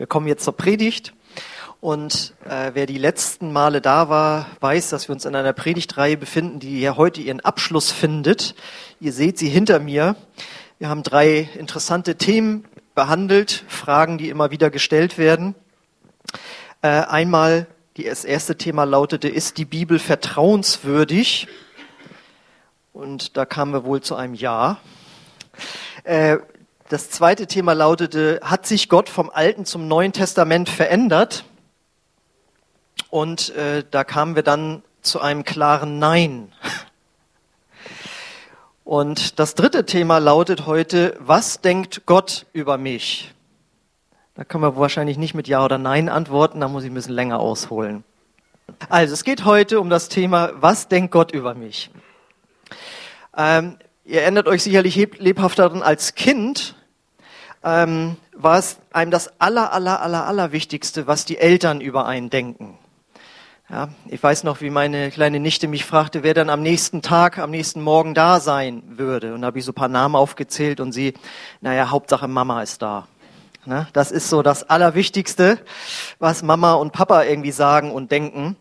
wir 0.00 0.06
kommen 0.06 0.26
jetzt 0.26 0.44
zur 0.44 0.56
Predigt. 0.56 1.12
Und 1.82 2.32
äh, 2.48 2.70
wer 2.72 2.86
die 2.86 2.96
letzten 2.96 3.52
Male 3.52 3.82
da 3.82 4.08
war, 4.08 4.46
weiß, 4.60 4.88
dass 4.88 5.08
wir 5.08 5.12
uns 5.12 5.26
in 5.26 5.36
einer 5.36 5.52
Predigtreihe 5.52 6.16
befinden, 6.16 6.58
die 6.58 6.80
ja 6.80 6.96
heute 6.96 7.20
ihren 7.20 7.40
Abschluss 7.40 7.90
findet. 7.90 8.54
Ihr 8.98 9.12
seht 9.12 9.36
sie 9.36 9.50
hinter 9.50 9.78
mir. 9.78 10.16
Wir 10.78 10.88
haben 10.88 11.02
drei 11.02 11.50
interessante 11.58 12.16
Themen 12.16 12.64
behandelt, 12.94 13.62
Fragen, 13.68 14.16
die 14.16 14.30
immer 14.30 14.50
wieder 14.50 14.70
gestellt 14.70 15.18
werden. 15.18 15.54
Äh, 16.80 16.88
einmal, 16.88 17.66
das 17.94 18.24
erste 18.24 18.56
Thema 18.56 18.84
lautete, 18.84 19.28
ist 19.28 19.58
die 19.58 19.66
Bibel 19.66 19.98
vertrauenswürdig? 19.98 21.46
Und 22.94 23.36
da 23.36 23.44
kamen 23.44 23.74
wir 23.74 23.84
wohl 23.84 24.00
zu 24.00 24.16
einem 24.16 24.32
Ja. 24.32 24.78
Äh, 26.04 26.38
das 26.90 27.08
zweite 27.08 27.46
Thema 27.46 27.72
lautete, 27.72 28.40
hat 28.42 28.66
sich 28.66 28.88
Gott 28.88 29.08
vom 29.08 29.30
Alten 29.30 29.64
zum 29.64 29.86
Neuen 29.86 30.12
Testament 30.12 30.68
verändert? 30.68 31.44
Und 33.10 33.54
äh, 33.54 33.84
da 33.88 34.02
kamen 34.02 34.34
wir 34.34 34.42
dann 34.42 34.82
zu 35.00 35.20
einem 35.20 35.44
klaren 35.44 36.00
Nein. 36.00 36.52
Und 38.84 39.38
das 39.38 39.54
dritte 39.54 39.86
Thema 39.86 40.18
lautet 40.18 40.66
heute, 40.66 41.16
was 41.20 41.60
denkt 41.60 42.06
Gott 42.06 42.46
über 42.52 42.76
mich? 42.76 43.32
Da 44.34 44.42
können 44.42 44.64
wir 44.64 44.76
wahrscheinlich 44.76 45.16
nicht 45.16 45.34
mit 45.34 45.46
Ja 45.46 45.64
oder 45.64 45.78
Nein 45.78 46.08
antworten, 46.08 46.58
da 46.58 46.66
muss 46.66 46.82
ich 46.82 46.90
ein 46.90 46.94
bisschen 46.94 47.14
länger 47.14 47.38
ausholen. 47.38 48.02
Also 48.88 49.14
es 49.14 49.22
geht 49.22 49.44
heute 49.44 49.78
um 49.78 49.90
das 49.90 50.08
Thema, 50.08 50.50
was 50.56 50.88
denkt 50.88 51.12
Gott 51.12 51.30
über 51.30 51.54
mich? 51.54 51.90
Ähm, 53.36 53.78
ihr 54.04 54.22
erinnert 54.22 54.48
euch 54.48 54.64
sicherlich 54.64 54.96
lebhaft 54.96 55.60
daran, 55.60 55.82
als 55.82 56.16
Kind 56.16 56.74
ähm, 57.62 58.16
war 58.32 58.58
es 58.58 58.78
einem 58.92 59.10
das 59.10 59.40
aller, 59.40 59.72
aller, 59.72 60.00
aller, 60.00 60.26
aller 60.26 60.52
Wichtigste, 60.52 61.06
was 61.06 61.24
die 61.24 61.38
Eltern 61.38 61.80
über 61.80 62.06
einen 62.06 62.30
denken. 62.30 62.78
Ja, 63.68 63.88
ich 64.08 64.20
weiß 64.20 64.42
noch, 64.42 64.60
wie 64.60 64.70
meine 64.70 65.10
kleine 65.10 65.38
Nichte 65.38 65.68
mich 65.68 65.84
fragte, 65.84 66.24
wer 66.24 66.34
dann 66.34 66.50
am 66.50 66.60
nächsten 66.60 67.02
Tag, 67.02 67.38
am 67.38 67.50
nächsten 67.50 67.80
Morgen 67.82 68.14
da 68.14 68.40
sein 68.40 68.82
würde. 68.86 69.32
Und 69.32 69.42
da 69.42 69.46
habe 69.46 69.60
ich 69.60 69.64
so 69.64 69.70
ein 69.70 69.76
paar 69.76 69.88
Namen 69.88 70.16
aufgezählt 70.16 70.80
und 70.80 70.90
sie, 70.90 71.14
naja, 71.60 71.90
Hauptsache 71.90 72.26
Mama 72.26 72.62
ist 72.62 72.82
da. 72.82 73.06
Ne? 73.66 73.86
Das 73.92 74.10
ist 74.10 74.28
so 74.28 74.42
das 74.42 74.68
Allerwichtigste, 74.68 75.58
was 76.18 76.42
Mama 76.42 76.72
und 76.74 76.92
Papa 76.92 77.22
irgendwie 77.22 77.52
sagen 77.52 77.92
und 77.92 78.10
denken. 78.10 78.56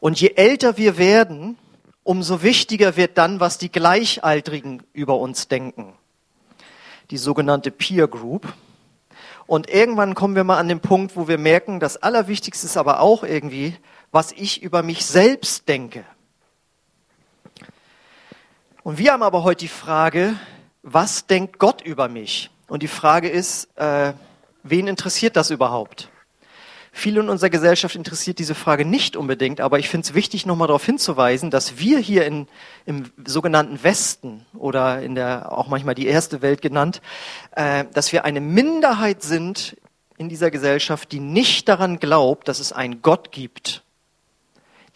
Und 0.00 0.18
je 0.18 0.32
älter 0.36 0.78
wir 0.78 0.96
werden, 0.96 1.58
umso 2.02 2.42
wichtiger 2.42 2.96
wird 2.96 3.18
dann, 3.18 3.40
was 3.40 3.58
die 3.58 3.70
Gleichaltrigen 3.70 4.84
über 4.94 5.18
uns 5.18 5.48
denken 5.48 5.92
die 7.10 7.18
sogenannte 7.18 7.70
Peer 7.70 8.08
Group. 8.08 8.52
Und 9.46 9.70
irgendwann 9.70 10.14
kommen 10.14 10.36
wir 10.36 10.44
mal 10.44 10.58
an 10.58 10.68
den 10.68 10.80
Punkt, 10.80 11.16
wo 11.16 11.26
wir 11.26 11.38
merken, 11.38 11.80
das 11.80 11.96
Allerwichtigste 11.96 12.66
ist 12.66 12.76
aber 12.76 13.00
auch 13.00 13.24
irgendwie, 13.24 13.76
was 14.10 14.32
ich 14.32 14.62
über 14.62 14.82
mich 14.82 15.06
selbst 15.06 15.68
denke. 15.68 16.04
Und 18.82 18.98
wir 18.98 19.12
haben 19.12 19.22
aber 19.22 19.42
heute 19.42 19.60
die 19.60 19.68
Frage, 19.68 20.34
was 20.82 21.26
denkt 21.26 21.58
Gott 21.58 21.82
über 21.82 22.08
mich? 22.08 22.50
Und 22.68 22.82
die 22.82 22.88
Frage 22.88 23.28
ist, 23.28 23.68
äh, 23.76 24.12
wen 24.62 24.86
interessiert 24.86 25.36
das 25.36 25.50
überhaupt? 25.50 26.10
Viele 26.98 27.20
in 27.20 27.28
unserer 27.28 27.48
Gesellschaft 27.48 27.94
interessiert 27.94 28.40
diese 28.40 28.56
Frage 28.56 28.84
nicht 28.84 29.16
unbedingt, 29.16 29.60
aber 29.60 29.78
ich 29.78 29.88
finde 29.88 30.04
es 30.04 30.14
wichtig, 30.14 30.46
nochmal 30.46 30.66
darauf 30.66 30.84
hinzuweisen, 30.84 31.48
dass 31.48 31.78
wir 31.78 32.00
hier 32.00 32.26
in, 32.26 32.48
im 32.86 33.04
sogenannten 33.24 33.84
Westen 33.84 34.44
oder 34.52 35.00
in 35.00 35.14
der 35.14 35.52
auch 35.56 35.68
manchmal 35.68 35.94
die 35.94 36.08
erste 36.08 36.42
Welt 36.42 36.60
genannt, 36.60 37.00
äh, 37.52 37.84
dass 37.94 38.10
wir 38.12 38.24
eine 38.24 38.40
Minderheit 38.40 39.22
sind 39.22 39.76
in 40.16 40.28
dieser 40.28 40.50
Gesellschaft, 40.50 41.12
die 41.12 41.20
nicht 41.20 41.68
daran 41.68 42.00
glaubt, 42.00 42.48
dass 42.48 42.58
es 42.58 42.72
einen 42.72 43.00
Gott 43.00 43.30
gibt. 43.30 43.84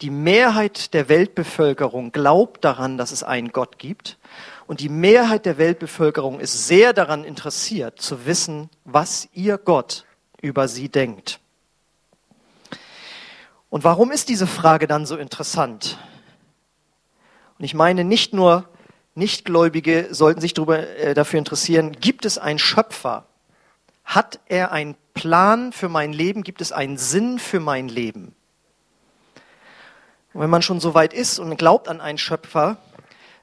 Die 0.01 0.09
Mehrheit 0.09 0.93
der 0.93 1.07
Weltbevölkerung 1.07 2.11
glaubt 2.11 2.65
daran, 2.65 2.97
dass 2.97 3.13
es 3.13 3.23
einen 3.23 3.53
Gott 3.53 3.79
gibt. 3.79 4.17
Und 4.67 4.81
die 4.81 4.89
Mehrheit 4.89 5.45
der 5.45 5.57
Weltbevölkerung 5.57 6.41
ist 6.41 6.67
sehr 6.67 6.91
daran 6.91 7.23
interessiert 7.23 8.01
zu 8.01 8.25
wissen, 8.25 8.69
was 8.83 9.29
ihr 9.33 9.57
Gott 9.57 10.03
über 10.41 10.67
sie 10.67 10.89
denkt. 10.89 11.39
Und 13.73 13.83
warum 13.83 14.11
ist 14.11 14.29
diese 14.29 14.45
Frage 14.45 14.85
dann 14.85 15.07
so 15.07 15.17
interessant? 15.17 15.97
Und 17.57 17.65
ich 17.65 17.73
meine, 17.73 18.03
nicht 18.03 18.31
nur 18.31 18.69
Nichtgläubige 19.15 20.09
sollten 20.11 20.41
sich 20.41 20.53
darüber, 20.53 20.87
äh, 20.87 21.15
dafür 21.15 21.39
interessieren, 21.39 21.91
gibt 21.93 22.25
es 22.25 22.37
einen 22.37 22.59
Schöpfer? 22.59 23.25
Hat 24.05 24.39
er 24.45 24.71
einen 24.71 24.93
Plan 25.15 25.73
für 25.73 25.89
mein 25.89 26.13
Leben? 26.13 26.43
Gibt 26.43 26.61
es 26.61 26.71
einen 26.71 26.97
Sinn 26.97 27.39
für 27.39 27.59
mein 27.59 27.87
Leben? 27.87 28.35
Und 30.33 30.41
wenn 30.41 30.51
man 30.51 30.61
schon 30.61 30.79
so 30.79 30.93
weit 30.93 31.11
ist 31.11 31.39
und 31.39 31.57
glaubt 31.57 31.87
an 31.87 31.99
einen 31.99 32.19
Schöpfer, 32.19 32.77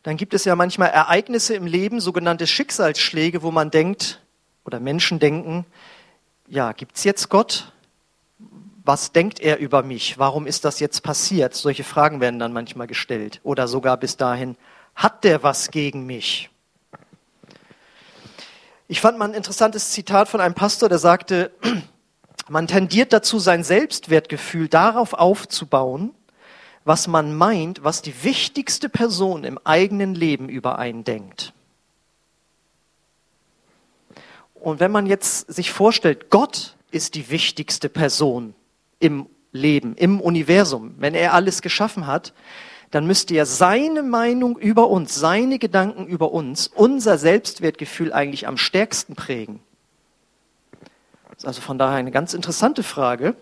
dann 0.05 0.17
gibt 0.17 0.33
es 0.33 0.45
ja 0.45 0.55
manchmal 0.55 0.91
Ereignisse 0.91 1.57
im 1.57 1.67
Leben, 1.67 2.01
sogenannte 2.01 2.47
Schicksalsschläge, 2.47 3.43
wo 3.43 3.51
man 3.51 3.73
denkt, 3.73 4.23
oder 4.65 4.79
Menschen 4.79 5.19
denken, 5.19 5.67
ja, 6.47 6.71
gibt's 6.71 7.03
jetzt 7.03 7.31
Gott? 7.31 7.73
Was 8.85 9.13
denkt 9.13 9.41
er 9.41 9.59
über 9.59 9.83
mich? 9.83 10.19
Warum 10.19 10.47
ist 10.47 10.65
das 10.65 10.81
jetzt 10.81 11.03
passiert? 11.03 11.55
Solche 11.55 11.85
Fragen 11.85 12.21
werden 12.21 12.39
dann 12.39 12.53
manchmal 12.53 12.87
gestellt. 12.87 13.41
Oder 13.43 13.69
sogar 13.69 13.97
bis 13.97 14.17
dahin, 14.17 14.57
hat 14.95 15.25
der 15.25 15.43
was 15.43 15.71
gegen 15.71 16.07
mich? 16.07 16.51
Ich 18.89 19.01
fand 19.01 19.19
mal 19.19 19.29
ein 19.29 19.35
interessantes 19.35 19.91
Zitat 19.91 20.29
von 20.29 20.41
einem 20.41 20.55
Pastor, 20.55 20.89
der 20.89 20.99
sagte, 20.99 21.53
man 22.49 22.67
tendiert 22.67 23.13
dazu, 23.13 23.39
sein 23.39 23.65
Selbstwertgefühl 23.65 24.69
darauf 24.69 25.13
aufzubauen, 25.13 26.15
was 26.85 27.07
man 27.07 27.35
meint, 27.35 27.85
was 27.85 28.03
die 28.03 28.25
wichtigste 28.25 28.89
Person 28.89 29.45
im 29.45 29.59
eigenen 29.65 30.15
Leben 30.15 30.49
über 30.49 30.79
einen 30.79 31.05
denkt. 31.05 31.53
Und 34.55 34.81
wenn 34.81 34.91
man 34.91 35.07
jetzt 35.07 35.53
sich 35.53 35.71
vorstellt, 35.71 36.31
Gott 36.31 36.77
ist 36.91 37.15
die 37.15 37.31
wichtigste 37.31 37.89
Person 37.89 38.55
im 39.01 39.27
Leben, 39.53 39.97
im 39.97 40.21
Universum, 40.21 40.95
wenn 40.99 41.15
er 41.15 41.35
alles 41.35 41.61
geschaffen 41.61 42.07
hat, 42.07 42.33
dann 42.91 43.07
müsste 43.07 43.35
ja 43.35 43.45
seine 43.45 44.03
Meinung 44.03 44.59
über 44.59 44.89
uns, 44.89 45.15
seine 45.15 45.59
Gedanken 45.59 46.07
über 46.07 46.33
uns, 46.33 46.69
unser 46.69 47.19
Selbstwertgefühl 47.19 48.13
eigentlich 48.13 48.47
am 48.47 48.57
stärksten 48.57 49.15
prägen. 49.15 49.61
Das 51.31 51.39
ist 51.39 51.47
also 51.47 51.61
von 51.63 51.79
daher 51.79 51.99
eine 51.99 52.11
ganz 52.11 52.35
interessante 52.35 52.83
Frage. 52.83 53.37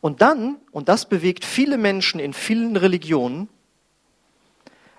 Und 0.00 0.22
dann, 0.22 0.56
und 0.70 0.88
das 0.88 1.06
bewegt 1.06 1.44
viele 1.44 1.78
Menschen 1.78 2.20
in 2.20 2.32
vielen 2.32 2.76
Religionen, 2.76 3.48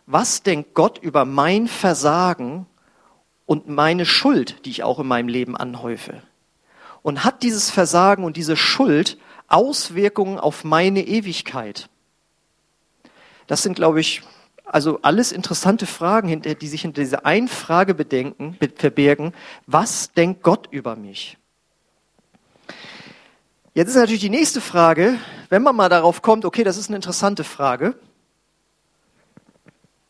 was 0.06 0.44
denkt 0.44 0.74
Gott 0.74 0.98
über 0.98 1.26
mein 1.26 1.68
Versagen 1.68 2.66
und 3.46 3.68
meine 3.68 4.06
Schuld, 4.06 4.66
die 4.66 4.72
ich 4.72 4.84
auch 4.84 5.00
in 5.00 5.08
meinem 5.08 5.28
Leben 5.28 5.56
anhäufe? 5.56 6.22
Und 7.04 7.24
hat 7.24 7.44
dieses 7.44 7.72
Versagen 7.72 8.24
und 8.24 8.36
diese 8.36 8.58
Schuld 8.58 9.18
Auswirkungen 9.52 10.40
auf 10.40 10.64
meine 10.64 11.06
Ewigkeit? 11.06 11.90
Das 13.48 13.64
sind, 13.64 13.76
glaube 13.76 14.00
ich, 14.00 14.22
also 14.66 15.00
alles 15.02 15.32
interessante 15.32 15.86
Fragen, 15.86 16.42
die 16.42 16.68
sich 16.68 16.84
hinter 16.84 17.02
dieser 17.02 17.26
einen 17.26 17.50
Frage 17.50 17.94
bedenken, 17.94 18.58
verbergen. 18.76 19.34
Was 19.68 20.14
denkt 20.14 20.44
Gott 20.44 20.70
über 20.72 20.96
mich? 20.96 21.38
Jetzt 23.74 23.90
ist 23.90 23.96
natürlich 23.96 24.22
die 24.22 24.30
nächste 24.30 24.62
Frage, 24.62 25.18
wenn 25.50 25.64
man 25.64 25.76
mal 25.76 25.90
darauf 25.90 26.22
kommt, 26.22 26.46
okay, 26.46 26.64
das 26.64 26.78
ist 26.78 26.90
eine 26.90 26.98
interessante 26.98 27.44
Frage. 27.44 27.96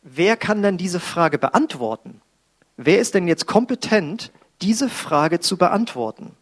Wer 0.02 0.36
kann 0.36 0.62
denn 0.62 0.78
diese 0.78 1.00
Frage 1.00 1.38
beantworten? 1.38 2.20
Wer 2.76 3.00
ist 3.00 3.14
denn 3.14 3.28
jetzt 3.28 3.46
kompetent, 3.46 4.32
diese 4.60 4.88
Frage 4.88 5.40
zu 5.40 5.56
beantworten? 5.56 6.36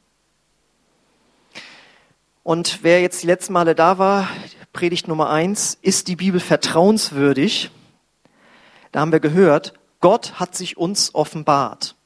Und 2.42 2.82
wer 2.82 3.00
jetzt 3.00 3.22
die 3.22 3.26
letzten 3.26 3.52
Male 3.52 3.74
da 3.74 3.98
war, 3.98 4.28
Predigt 4.72 5.08
Nummer 5.08 5.30
eins, 5.30 5.76
ist 5.82 6.08
die 6.08 6.16
Bibel 6.16 6.40
vertrauenswürdig? 6.40 7.70
Da 8.92 9.00
haben 9.00 9.12
wir 9.12 9.20
gehört, 9.20 9.74
Gott 10.00 10.40
hat 10.40 10.54
sich 10.54 10.76
uns 10.76 11.14
offenbart, 11.14 11.96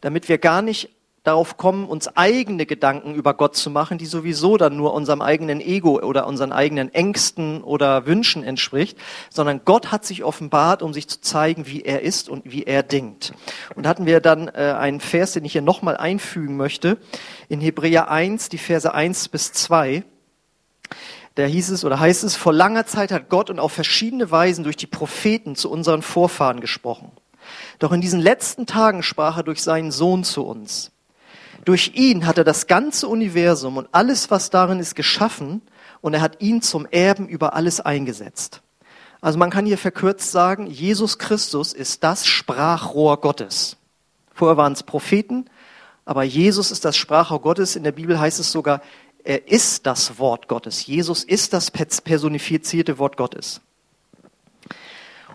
damit 0.00 0.28
wir 0.28 0.38
gar 0.38 0.60
nicht 0.60 0.90
darauf 1.22 1.58
kommen, 1.58 1.86
uns 1.86 2.08
eigene 2.16 2.64
Gedanken 2.64 3.14
über 3.14 3.34
Gott 3.34 3.54
zu 3.54 3.68
machen, 3.68 3.98
die 3.98 4.06
sowieso 4.06 4.56
dann 4.56 4.76
nur 4.76 4.94
unserem 4.94 5.20
eigenen 5.20 5.60
Ego 5.60 6.00
oder 6.00 6.26
unseren 6.26 6.52
eigenen 6.52 6.92
Ängsten 6.94 7.62
oder 7.62 8.06
Wünschen 8.06 8.42
entspricht, 8.42 8.96
sondern 9.28 9.60
Gott 9.64 9.92
hat 9.92 10.04
sich 10.06 10.24
offenbart, 10.24 10.82
um 10.82 10.94
sich 10.94 11.08
zu 11.08 11.20
zeigen, 11.20 11.66
wie 11.66 11.82
er 11.82 12.00
ist 12.00 12.30
und 12.30 12.50
wie 12.50 12.62
er 12.62 12.82
denkt. 12.82 13.34
Und 13.74 13.86
hatten 13.86 14.06
wir 14.06 14.20
dann 14.20 14.48
äh, 14.48 14.74
einen 14.78 15.00
Vers, 15.00 15.32
den 15.32 15.44
ich 15.44 15.52
hier 15.52 15.62
nochmal 15.62 15.96
einfügen 15.96 16.56
möchte, 16.56 16.96
in 17.48 17.60
Hebräer 17.60 18.10
1, 18.10 18.48
die 18.48 18.58
Verse 18.58 18.92
1 18.92 19.28
bis 19.28 19.52
2. 19.52 20.04
Da 21.34 21.44
hieß 21.44 21.70
es 21.70 21.84
oder 21.84 22.00
heißt 22.00 22.24
es, 22.24 22.34
vor 22.34 22.54
langer 22.54 22.86
Zeit 22.86 23.12
hat 23.12 23.28
Gott 23.28 23.50
und 23.50 23.60
auf 23.60 23.72
verschiedene 23.72 24.30
Weisen 24.30 24.64
durch 24.64 24.76
die 24.76 24.86
Propheten 24.86 25.54
zu 25.54 25.70
unseren 25.70 26.00
Vorfahren 26.00 26.60
gesprochen. 26.60 27.12
Doch 27.78 27.92
in 27.92 28.00
diesen 28.00 28.20
letzten 28.20 28.66
Tagen 28.66 29.02
sprach 29.02 29.36
er 29.36 29.42
durch 29.42 29.62
seinen 29.62 29.90
Sohn 29.90 30.24
zu 30.24 30.46
uns 30.46 30.92
Durch 31.64 31.92
ihn 31.94 32.26
hat 32.26 32.38
er 32.38 32.44
das 32.44 32.66
ganze 32.66 33.08
Universum 33.08 33.76
und 33.76 33.88
alles, 33.92 34.30
was 34.30 34.50
darin 34.50 34.80
ist, 34.80 34.94
geschaffen 34.94 35.62
und 36.00 36.14
er 36.14 36.20
hat 36.20 36.40
ihn 36.40 36.62
zum 36.62 36.86
Erben 36.86 37.28
über 37.28 37.54
alles 37.54 37.80
eingesetzt. 37.80 38.62
Also 39.20 39.38
man 39.38 39.50
kann 39.50 39.66
hier 39.66 39.78
verkürzt 39.78 40.30
sagen, 40.30 40.66
Jesus 40.66 41.18
Christus 41.18 41.72
ist 41.72 42.02
das 42.02 42.26
Sprachrohr 42.26 43.20
Gottes. 43.20 43.76
Vorher 44.32 44.56
waren 44.56 44.72
es 44.72 44.82
Propheten, 44.82 45.44
aber 46.06 46.22
Jesus 46.22 46.70
ist 46.70 46.86
das 46.86 46.96
Sprachrohr 46.96 47.42
Gottes. 47.42 47.76
In 47.76 47.84
der 47.84 47.92
Bibel 47.92 48.18
heißt 48.18 48.40
es 48.40 48.50
sogar, 48.50 48.80
er 49.22 49.48
ist 49.48 49.84
das 49.84 50.18
Wort 50.18 50.48
Gottes. 50.48 50.86
Jesus 50.86 51.24
ist 51.24 51.52
das 51.52 51.70
personifizierte 51.70 52.98
Wort 52.98 53.18
Gottes. 53.18 53.60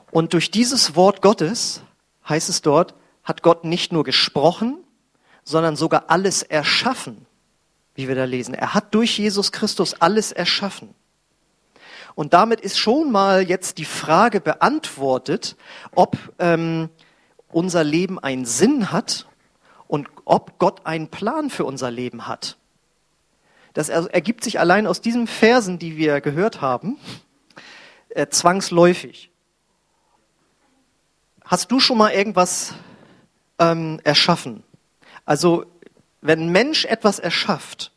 Und 0.09 0.33
durch 0.33 0.49
dieses 0.49 0.95
Wort 0.95 1.21
Gottes, 1.21 1.81
heißt 2.27 2.49
es 2.49 2.63
dort, 2.63 2.95
hat 3.23 3.43
Gott 3.43 3.63
nicht 3.63 3.91
nur 3.91 4.03
gesprochen, 4.03 4.77
sondern 5.45 5.75
sogar 5.77 6.05
alles 6.07 6.43
erschaffen, 6.43 7.25
wie 7.93 8.09
wir 8.09 8.15
da 8.15 8.25
lesen. 8.25 8.53
Er 8.53 8.73
hat 8.73 8.93
durch 8.93 9.17
Jesus 9.17 9.51
Christus 9.53 9.93
alles 10.01 10.31
erschaffen. 10.33 10.93
Und 12.15 12.33
damit 12.33 12.61
ist 12.61 12.77
schon 12.77 13.11
mal 13.11 13.47
jetzt 13.47 13.77
die 13.77 13.85
Frage 13.85 14.41
beantwortet, 14.41 15.55
ob 15.93 16.17
ähm, 16.39 16.89
unser 17.49 17.83
Leben 17.83 18.19
einen 18.19 18.45
Sinn 18.45 18.91
hat 18.91 19.27
und 19.87 20.09
ob 20.25 20.57
Gott 20.57 20.85
einen 20.85 21.09
Plan 21.09 21.49
für 21.49 21.65
unser 21.65 21.91
Leben 21.91 22.27
hat. 22.27 22.57
Das 23.73 23.89
ergibt 23.89 24.43
sich 24.43 24.59
allein 24.59 24.87
aus 24.87 25.01
diesen 25.01 25.27
Versen, 25.27 25.77
die 25.77 25.97
wir 25.97 26.21
gehört 26.21 26.61
haben, 26.61 26.97
äh, 28.09 28.27
zwangsläufig. 28.27 29.29
Hast 31.43 31.71
du 31.71 31.79
schon 31.79 31.97
mal 31.97 32.11
irgendwas 32.11 32.73
ähm, 33.59 33.99
erschaffen? 34.03 34.63
Also, 35.25 35.65
wenn 36.21 36.41
ein 36.41 36.51
Mensch 36.51 36.85
etwas 36.85 37.19
erschafft, 37.19 37.91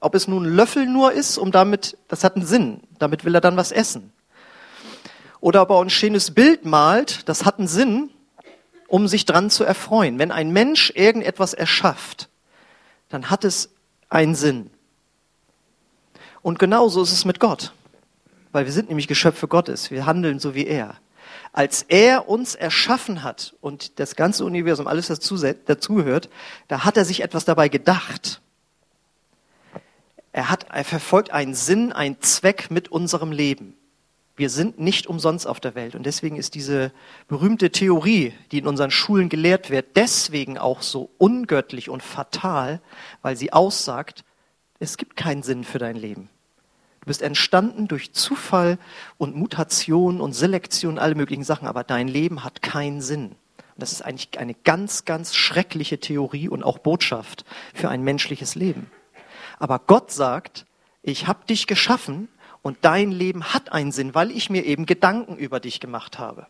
ob 0.00 0.14
es 0.14 0.26
nun 0.26 0.46
ein 0.46 0.56
Löffel 0.56 0.86
nur 0.86 1.12
ist, 1.12 1.38
um 1.38 1.52
damit, 1.52 1.96
das 2.08 2.24
hat 2.24 2.36
einen 2.36 2.46
Sinn, 2.46 2.80
damit 2.98 3.24
will 3.24 3.34
er 3.34 3.40
dann 3.40 3.56
was 3.56 3.72
essen. 3.72 4.12
Oder 5.40 5.62
ob 5.62 5.70
er 5.70 5.80
ein 5.80 5.90
schönes 5.90 6.32
Bild 6.32 6.64
malt, 6.64 7.28
das 7.28 7.44
hat 7.44 7.58
einen 7.58 7.68
Sinn, 7.68 8.10
um 8.88 9.08
sich 9.08 9.24
dran 9.24 9.50
zu 9.50 9.64
erfreuen. 9.64 10.18
Wenn 10.18 10.32
ein 10.32 10.52
Mensch 10.52 10.92
irgendetwas 10.94 11.54
erschafft, 11.54 12.28
dann 13.08 13.30
hat 13.30 13.44
es 13.44 13.70
einen 14.08 14.34
Sinn. 14.34 14.70
Und 16.42 16.58
genauso 16.58 17.02
ist 17.02 17.12
es 17.12 17.24
mit 17.24 17.40
Gott. 17.40 17.72
Weil 18.50 18.66
wir 18.66 18.72
sind 18.72 18.88
nämlich 18.88 19.08
Geschöpfe 19.08 19.48
Gottes. 19.48 19.90
Wir 19.90 20.04
handeln 20.04 20.38
so 20.38 20.54
wie 20.54 20.66
er. 20.66 20.96
Als 21.52 21.82
er 21.82 22.28
uns 22.28 22.54
erschaffen 22.54 23.22
hat 23.22 23.54
und 23.60 23.98
das 23.98 24.16
ganze 24.16 24.44
Universum, 24.44 24.86
alles 24.86 25.08
dazu, 25.08 25.36
dazugehört, 25.36 26.28
da 26.68 26.84
hat 26.84 26.96
er 26.96 27.04
sich 27.04 27.22
etwas 27.22 27.44
dabei 27.44 27.68
gedacht. 27.68 28.40
Er 30.32 30.48
hat, 30.48 30.66
er 30.70 30.84
verfolgt 30.84 31.30
einen 31.30 31.54
Sinn, 31.54 31.92
einen 31.92 32.20
Zweck 32.20 32.70
mit 32.70 32.88
unserem 32.88 33.32
Leben. 33.32 33.74
Wir 34.34 34.48
sind 34.48 34.80
nicht 34.80 35.06
umsonst 35.06 35.46
auf 35.46 35.60
der 35.60 35.74
Welt. 35.74 35.94
Und 35.94 36.04
deswegen 36.04 36.36
ist 36.36 36.54
diese 36.54 36.90
berühmte 37.28 37.70
Theorie, 37.70 38.32
die 38.50 38.58
in 38.58 38.66
unseren 38.66 38.90
Schulen 38.90 39.28
gelehrt 39.28 39.68
wird, 39.68 39.94
deswegen 39.94 40.56
auch 40.56 40.80
so 40.80 41.10
ungöttlich 41.18 41.90
und 41.90 42.02
fatal, 42.02 42.80
weil 43.20 43.36
sie 43.36 43.52
aussagt, 43.52 44.24
es 44.78 44.96
gibt 44.96 45.16
keinen 45.16 45.42
Sinn 45.42 45.64
für 45.64 45.78
dein 45.78 45.96
Leben. 45.96 46.30
Du 47.02 47.06
bist 47.06 47.22
entstanden 47.22 47.88
durch 47.88 48.12
Zufall 48.12 48.78
und 49.18 49.34
Mutation 49.34 50.20
und 50.20 50.34
Selektion, 50.34 51.00
alle 51.00 51.16
möglichen 51.16 51.42
Sachen, 51.42 51.66
aber 51.66 51.82
dein 51.82 52.06
Leben 52.06 52.44
hat 52.44 52.62
keinen 52.62 53.00
Sinn. 53.00 53.30
Und 53.30 53.78
das 53.78 53.90
ist 53.90 54.02
eigentlich 54.02 54.38
eine 54.38 54.54
ganz, 54.54 55.04
ganz 55.04 55.34
schreckliche 55.34 55.98
Theorie 55.98 56.48
und 56.48 56.62
auch 56.62 56.78
Botschaft 56.78 57.44
für 57.74 57.88
ein 57.88 58.04
menschliches 58.04 58.54
Leben. 58.54 58.88
Aber 59.58 59.80
Gott 59.80 60.12
sagt, 60.12 60.64
ich 61.02 61.26
habe 61.26 61.44
dich 61.44 61.66
geschaffen 61.66 62.28
und 62.62 62.78
dein 62.82 63.10
Leben 63.10 63.52
hat 63.52 63.72
einen 63.72 63.90
Sinn, 63.90 64.14
weil 64.14 64.30
ich 64.30 64.48
mir 64.48 64.64
eben 64.64 64.86
Gedanken 64.86 65.36
über 65.36 65.58
dich 65.58 65.80
gemacht 65.80 66.20
habe. 66.20 66.46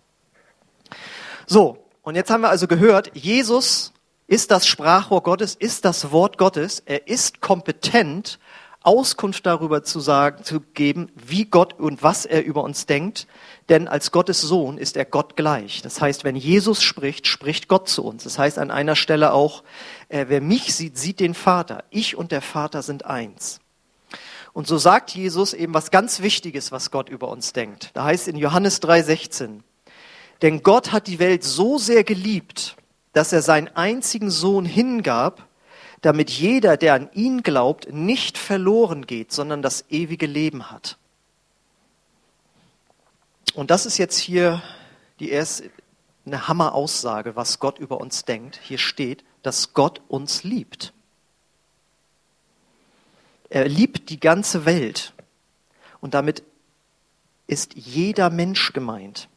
So, 1.46 1.82
und 2.02 2.14
jetzt 2.14 2.30
haben 2.30 2.42
wir 2.42 2.50
also 2.50 2.66
gehört, 2.66 3.10
Jesus 3.16 3.94
ist 4.26 4.50
das 4.50 4.66
Sprachrohr 4.66 5.22
Gottes, 5.22 5.54
ist 5.54 5.86
das 5.86 6.10
Wort 6.12 6.36
Gottes. 6.36 6.82
Er 6.84 7.08
ist 7.08 7.40
kompetent, 7.40 8.38
Auskunft 8.84 9.46
darüber 9.46 9.82
zu 9.82 10.00
sagen, 10.00 10.44
zu 10.44 10.60
geben, 10.60 11.10
wie 11.14 11.44
Gott 11.44 11.78
und 11.78 12.02
was 12.02 12.26
er 12.26 12.44
über 12.44 12.62
uns 12.62 12.86
denkt. 12.86 13.26
Denn 13.68 13.88
als 13.88 14.10
Gottes 14.10 14.40
Sohn 14.40 14.78
ist 14.78 14.96
er 14.96 15.04
Gott 15.04 15.36
gleich. 15.36 15.82
Das 15.82 16.00
heißt, 16.00 16.24
wenn 16.24 16.36
Jesus 16.36 16.82
spricht, 16.82 17.26
spricht 17.26 17.68
Gott 17.68 17.88
zu 17.88 18.04
uns. 18.04 18.24
Das 18.24 18.38
heißt 18.38 18.58
an 18.58 18.70
einer 18.70 18.96
Stelle 18.96 19.32
auch, 19.32 19.62
äh, 20.08 20.26
wer 20.28 20.40
mich 20.40 20.74
sieht, 20.74 20.98
sieht 20.98 21.20
den 21.20 21.34
Vater. 21.34 21.84
Ich 21.90 22.16
und 22.16 22.32
der 22.32 22.42
Vater 22.42 22.82
sind 22.82 23.06
eins. 23.06 23.60
Und 24.52 24.66
so 24.66 24.76
sagt 24.76 25.10
Jesus 25.10 25.54
eben 25.54 25.72
was 25.72 25.90
ganz 25.90 26.20
Wichtiges, 26.20 26.72
was 26.72 26.90
Gott 26.90 27.08
über 27.08 27.28
uns 27.28 27.52
denkt. 27.52 27.90
Da 27.94 28.04
heißt 28.04 28.28
in 28.28 28.36
Johannes 28.36 28.82
3,16, 28.82 29.60
denn 30.42 30.62
Gott 30.62 30.92
hat 30.92 31.06
die 31.06 31.20
Welt 31.20 31.44
so 31.44 31.78
sehr 31.78 32.04
geliebt, 32.04 32.76
dass 33.12 33.32
er 33.32 33.42
seinen 33.42 33.68
einzigen 33.68 34.30
Sohn 34.30 34.64
hingab, 34.64 35.46
damit 36.02 36.30
jeder, 36.30 36.76
der 36.76 36.94
an 36.94 37.08
ihn 37.14 37.42
glaubt, 37.42 37.92
nicht 37.92 38.36
verloren 38.36 39.06
geht, 39.06 39.32
sondern 39.32 39.62
das 39.62 39.84
ewige 39.88 40.26
Leben 40.26 40.70
hat. 40.70 40.98
Und 43.54 43.70
das 43.70 43.86
ist 43.86 43.98
jetzt 43.98 44.18
hier 44.18 44.62
die 45.20 45.30
erste, 45.30 45.70
eine 46.26 46.48
Hammeraussage, 46.48 47.36
was 47.36 47.58
Gott 47.58 47.78
über 47.78 48.00
uns 48.00 48.24
denkt. 48.24 48.58
Hier 48.62 48.78
steht, 48.78 49.24
dass 49.42 49.72
Gott 49.74 50.00
uns 50.08 50.44
liebt. 50.44 50.92
Er 53.48 53.68
liebt 53.68 54.08
die 54.10 54.20
ganze 54.20 54.64
Welt. 54.64 55.12
Und 56.00 56.14
damit 56.14 56.42
ist 57.46 57.74
jeder 57.74 58.30
Mensch 58.30 58.72
gemeint. 58.72 59.28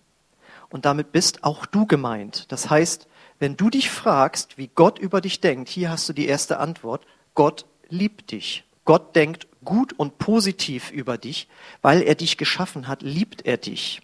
Und 0.70 0.86
damit 0.86 1.12
bist 1.12 1.44
auch 1.44 1.66
du 1.66 1.86
gemeint. 1.86 2.52
Das 2.52 2.70
heißt, 2.70 3.08
wenn 3.40 3.58
du 3.58 3.70
dich 3.70 3.90
fragst, 3.90 4.58
wie 4.58 4.70
Gott 4.74 5.00
über 5.00 5.22
dich 5.22 5.42
denkt, 5.42 5.70
hier 5.70 5.90
hast 5.90 6.08
du 6.08 6.14
die 6.14 6.28
erste 6.28 6.60
Antwort. 6.60 7.06
Gott 7.34 7.66
liebt 7.90 8.32
dich. 8.32 8.64
Gott 8.86 9.16
denkt 9.16 9.48
gut 9.64 9.94
und 9.94 10.18
positiv 10.20 10.92
über 10.92 11.18
dich, 11.18 11.48
weil 11.82 12.02
er 12.02 12.16
dich 12.16 12.38
geschaffen 12.38 12.88
hat, 12.88 13.02
liebt 13.02 13.46
er 13.46 13.58
dich. 13.58 14.02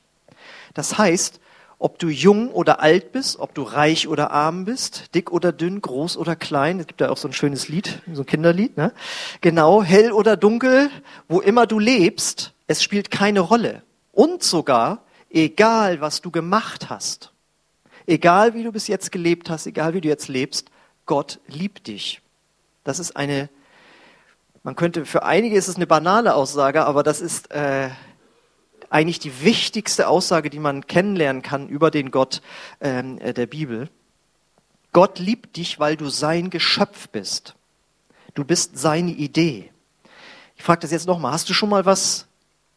Das 0.73 0.97
heißt, 0.97 1.39
ob 1.77 1.97
du 1.97 2.09
jung 2.09 2.51
oder 2.51 2.81
alt 2.81 3.11
bist, 3.11 3.39
ob 3.39 3.55
du 3.55 3.63
reich 3.63 4.07
oder 4.07 4.31
arm 4.31 4.65
bist, 4.65 5.15
dick 5.15 5.31
oder 5.31 5.51
dünn, 5.51 5.81
groß 5.81 6.15
oder 6.17 6.35
klein, 6.35 6.79
es 6.79 6.87
gibt 6.87 7.01
ja 7.01 7.09
auch 7.09 7.17
so 7.17 7.27
ein 7.27 7.33
schönes 7.33 7.69
Lied, 7.69 8.01
so 8.13 8.21
ein 8.21 8.25
Kinderlied, 8.25 8.77
ne? 8.77 8.93
Genau, 9.41 9.81
hell 9.81 10.11
oder 10.11 10.37
dunkel, 10.37 10.91
wo 11.27 11.39
immer 11.39 11.65
du 11.65 11.79
lebst, 11.79 12.53
es 12.67 12.83
spielt 12.83 13.09
keine 13.09 13.39
Rolle. 13.39 13.81
Und 14.11 14.43
sogar, 14.43 15.03
egal 15.31 16.01
was 16.01 16.21
du 16.21 16.29
gemacht 16.29 16.89
hast, 16.89 17.30
Egal 18.05 18.53
wie 18.53 18.63
du 18.63 18.71
bis 18.71 18.87
jetzt 18.87 19.11
gelebt 19.11 19.49
hast, 19.49 19.67
egal 19.67 19.93
wie 19.93 20.01
du 20.01 20.07
jetzt 20.07 20.27
lebst, 20.27 20.69
Gott 21.05 21.39
liebt 21.47 21.87
dich. 21.87 22.21
Das 22.83 22.99
ist 22.99 23.15
eine, 23.15 23.49
man 24.63 24.75
könnte, 24.75 25.05
für 25.05 25.23
einige 25.23 25.55
ist 25.55 25.67
es 25.67 25.75
eine 25.75 25.87
banale 25.87 26.35
Aussage, 26.35 26.85
aber 26.85 27.03
das 27.03 27.21
ist 27.21 27.51
äh, 27.51 27.89
eigentlich 28.89 29.19
die 29.19 29.43
wichtigste 29.43 30.07
Aussage, 30.07 30.49
die 30.49 30.59
man 30.59 30.87
kennenlernen 30.87 31.41
kann 31.41 31.69
über 31.69 31.91
den 31.91 32.11
Gott 32.11 32.41
ähm, 32.81 33.17
äh, 33.19 33.33
der 33.33 33.45
Bibel. 33.45 33.89
Gott 34.93 35.19
liebt 35.19 35.55
dich, 35.55 35.79
weil 35.79 35.95
du 35.95 36.09
sein 36.09 36.49
Geschöpf 36.49 37.07
bist. 37.09 37.55
Du 38.33 38.43
bist 38.43 38.77
seine 38.77 39.11
Idee. 39.11 39.71
Ich 40.57 40.63
frage 40.63 40.81
das 40.81 40.91
jetzt 40.91 41.07
nochmal, 41.07 41.31
hast 41.31 41.49
du 41.49 41.53
schon 41.53 41.69
mal 41.69 41.85
was 41.85 42.27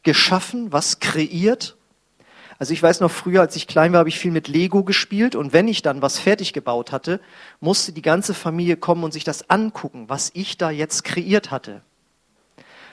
geschaffen, 0.02 0.72
was 0.72 1.00
kreiert? 1.00 1.76
Also 2.58 2.72
ich 2.72 2.82
weiß 2.82 3.00
noch 3.00 3.10
früher, 3.10 3.40
als 3.40 3.56
ich 3.56 3.66
klein 3.66 3.92
war, 3.92 4.00
habe 4.00 4.08
ich 4.08 4.18
viel 4.18 4.30
mit 4.30 4.48
Lego 4.48 4.84
gespielt 4.84 5.34
und 5.34 5.52
wenn 5.52 5.68
ich 5.68 5.82
dann 5.82 6.02
was 6.02 6.18
fertig 6.18 6.52
gebaut 6.52 6.92
hatte, 6.92 7.20
musste 7.60 7.92
die 7.92 8.02
ganze 8.02 8.34
Familie 8.34 8.76
kommen 8.76 9.04
und 9.04 9.12
sich 9.12 9.24
das 9.24 9.50
angucken, 9.50 10.04
was 10.08 10.30
ich 10.34 10.56
da 10.56 10.70
jetzt 10.70 11.04
kreiert 11.04 11.50
hatte. 11.50 11.82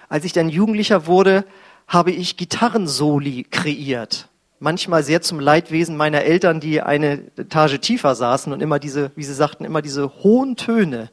Als 0.09 0.25
ich 0.25 0.33
dann 0.33 0.49
Jugendlicher 0.49 1.05
wurde, 1.05 1.45
habe 1.87 2.11
ich 2.11 2.37
Gitarrensoli 2.37 3.45
kreiert. 3.49 4.27
Manchmal 4.59 5.03
sehr 5.03 5.21
zum 5.21 5.39
Leidwesen 5.39 5.97
meiner 5.97 6.21
Eltern, 6.21 6.59
die 6.59 6.81
eine 6.81 7.31
Etage 7.37 7.79
tiefer 7.79 8.15
saßen 8.15 8.53
und 8.53 8.61
immer 8.61 8.77
diese, 8.77 9.11
wie 9.15 9.23
sie 9.23 9.33
sagten, 9.33 9.65
immer 9.65 9.81
diese 9.81 10.23
hohen 10.23 10.55
Töne. 10.55 11.09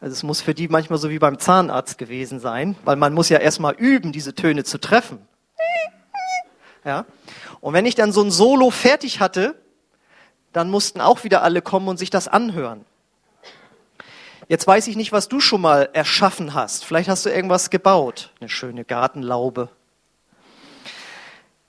Also 0.00 0.12
es 0.14 0.22
muss 0.22 0.40
für 0.40 0.54
die 0.54 0.68
manchmal 0.68 0.98
so 0.98 1.08
wie 1.08 1.18
beim 1.18 1.38
Zahnarzt 1.38 1.96
gewesen 1.96 2.40
sein, 2.40 2.76
weil 2.84 2.96
man 2.96 3.14
muss 3.14 3.28
ja 3.28 3.38
erstmal 3.38 3.74
üben, 3.74 4.12
diese 4.12 4.34
Töne 4.34 4.64
zu 4.64 4.78
treffen. 4.78 5.18
Ja. 6.84 7.06
Und 7.60 7.74
wenn 7.74 7.86
ich 7.86 7.94
dann 7.94 8.12
so 8.12 8.22
ein 8.22 8.30
Solo 8.30 8.70
fertig 8.70 9.20
hatte, 9.20 9.54
dann 10.52 10.70
mussten 10.70 11.00
auch 11.00 11.24
wieder 11.24 11.42
alle 11.42 11.62
kommen 11.62 11.88
und 11.88 11.98
sich 11.98 12.10
das 12.10 12.28
anhören. 12.28 12.84
Jetzt 14.48 14.66
weiß 14.66 14.88
ich 14.88 14.96
nicht, 14.96 15.12
was 15.12 15.28
du 15.28 15.40
schon 15.40 15.60
mal 15.60 15.88
erschaffen 15.92 16.52
hast. 16.52 16.84
Vielleicht 16.84 17.08
hast 17.08 17.24
du 17.24 17.30
irgendwas 17.30 17.70
gebaut. 17.70 18.30
Eine 18.40 18.48
schöne 18.48 18.84
Gartenlaube. 18.84 19.70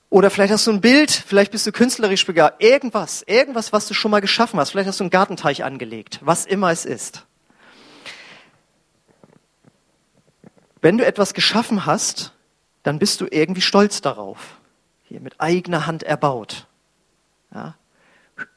Oder 0.10 0.30
vielleicht 0.30 0.54
hast 0.54 0.68
du 0.68 0.72
ein 0.72 0.82
Bild, 0.82 1.10
vielleicht 1.10 1.52
bist 1.52 1.66
du 1.66 1.72
künstlerisch 1.72 2.26
begabt. 2.26 2.62
Irgendwas, 2.62 3.24
irgendwas, 3.24 3.74
was 3.74 3.88
du 3.88 3.94
schon 3.94 4.12
mal 4.12 4.22
geschaffen 4.22 4.60
hast. 4.60 4.72
Vielleicht 4.72 4.88
hast 4.88 5.00
du 5.00 5.06
einen 5.06 5.12
Gartenteich 5.12 5.64
angelegt. 5.64 6.20
Was 6.22 6.46
immer 6.46 6.72
es 6.72 6.86
ist. 6.86 7.26
Wenn 10.82 10.98
du 10.98 11.06
etwas 11.06 11.34
geschaffen 11.34 11.86
hast, 11.86 12.34
dann 12.84 13.00
bist 13.00 13.22
du 13.22 13.28
irgendwie 13.32 13.62
stolz 13.62 14.02
darauf. 14.02 14.58
Hier 15.14 15.22
mit 15.22 15.40
eigener 15.40 15.86
Hand 15.86 16.02
erbaut. 16.02 16.66
Ja? 17.54 17.76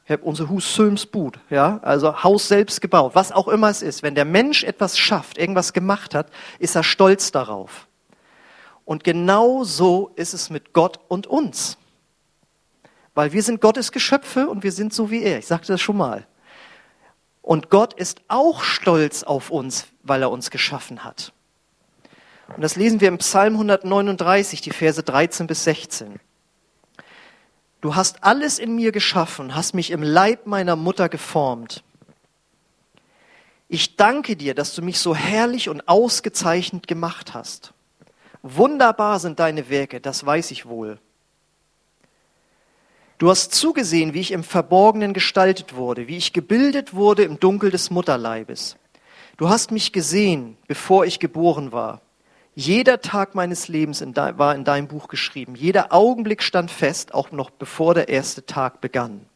Ich 0.05 0.11
habe 0.11 0.23
unser 0.23 0.49
Haus 0.49 0.73
Söms 0.73 1.05
Bud, 1.05 1.37
ja, 1.51 1.79
also 1.83 2.23
Haus 2.23 2.47
selbst 2.47 2.81
gebaut, 2.81 3.13
was 3.13 3.31
auch 3.31 3.47
immer 3.47 3.69
es 3.69 3.83
ist. 3.83 4.01
Wenn 4.01 4.15
der 4.15 4.25
Mensch 4.25 4.63
etwas 4.63 4.97
schafft, 4.97 5.37
irgendwas 5.37 5.71
gemacht 5.71 6.15
hat, 6.15 6.31
ist 6.57 6.75
er 6.75 6.81
stolz 6.81 7.31
darauf. 7.31 7.85
Und 8.85 9.03
genau 9.03 9.65
so 9.65 10.11
ist 10.15 10.33
es 10.33 10.49
mit 10.49 10.73
Gott 10.73 10.99
und 11.09 11.27
uns. 11.27 11.77
Weil 13.13 13.33
wir 13.33 13.43
sind 13.43 13.61
Gottes 13.61 13.91
Geschöpfe 13.91 14.49
und 14.49 14.63
wir 14.63 14.71
sind 14.71 14.95
so 14.95 15.11
wie 15.11 15.21
er. 15.21 15.37
Ich 15.37 15.45
sagte 15.45 15.73
das 15.73 15.81
schon 15.81 15.97
mal. 15.97 16.25
Und 17.43 17.69
Gott 17.69 17.93
ist 17.93 18.21
auch 18.29 18.63
stolz 18.63 19.21
auf 19.21 19.51
uns, 19.51 19.85
weil 20.01 20.23
er 20.23 20.31
uns 20.31 20.49
geschaffen 20.49 21.03
hat. 21.03 21.33
Und 22.55 22.63
das 22.63 22.75
lesen 22.75 22.99
wir 22.99 23.09
im 23.09 23.19
Psalm 23.19 23.53
139, 23.53 24.61
die 24.61 24.71
Verse 24.71 25.03
13 25.03 25.45
bis 25.45 25.63
16. 25.63 26.19
Du 27.81 27.95
hast 27.95 28.23
alles 28.23 28.59
in 28.59 28.75
mir 28.75 28.91
geschaffen, 28.91 29.55
hast 29.55 29.73
mich 29.73 29.91
im 29.91 30.01
Leib 30.01 30.47
meiner 30.47 30.75
Mutter 30.75 31.09
geformt. 31.09 31.83
Ich 33.69 33.97
danke 33.97 34.35
dir, 34.35 34.55
dass 34.55 34.73
du 34.73 34.81
mich 34.81 34.99
so 34.99 35.13
herrlich 35.13 35.69
und 35.69 35.87
ausgezeichnet 35.87 36.87
gemacht 36.87 37.33
hast. 37.33 37.73
Wunderbar 38.41 39.19
sind 39.19 39.39
deine 39.39 39.69
Werke, 39.69 39.99
das 39.99 40.25
weiß 40.25 40.51
ich 40.51 40.65
wohl. 40.65 40.99
Du 43.17 43.29
hast 43.29 43.53
zugesehen, 43.53 44.13
wie 44.13 44.21
ich 44.21 44.31
im 44.31 44.43
Verborgenen 44.43 45.13
gestaltet 45.13 45.75
wurde, 45.75 46.07
wie 46.07 46.17
ich 46.17 46.33
gebildet 46.33 46.93
wurde 46.93 47.23
im 47.23 47.39
Dunkel 47.39 47.71
des 47.71 47.89
Mutterleibes. 47.89 48.77
Du 49.37 49.49
hast 49.49 49.71
mich 49.71 49.91
gesehen, 49.91 50.57
bevor 50.67 51.05
ich 51.05 51.19
geboren 51.19 51.71
war. 51.71 52.01
Jeder 52.59 53.01
Tag 53.01 53.35
meines 53.35 53.67
Lebens 53.67 54.01
in 54.01 54.15
de, 54.15 54.39
war 54.39 54.55
in 54.55 54.63
deinem 54.63 54.87
Buch 54.87 55.09
geschrieben. 55.09 55.53
Jeder 55.53 55.93
Augenblick 55.93 56.41
stand 56.41 56.71
fest, 56.71 57.13
auch 57.13 57.31
noch 57.31 57.51
bevor 57.51 57.93
der 57.93 58.09
erste 58.09 58.47
Tag 58.47 58.81
begann. 58.81 59.27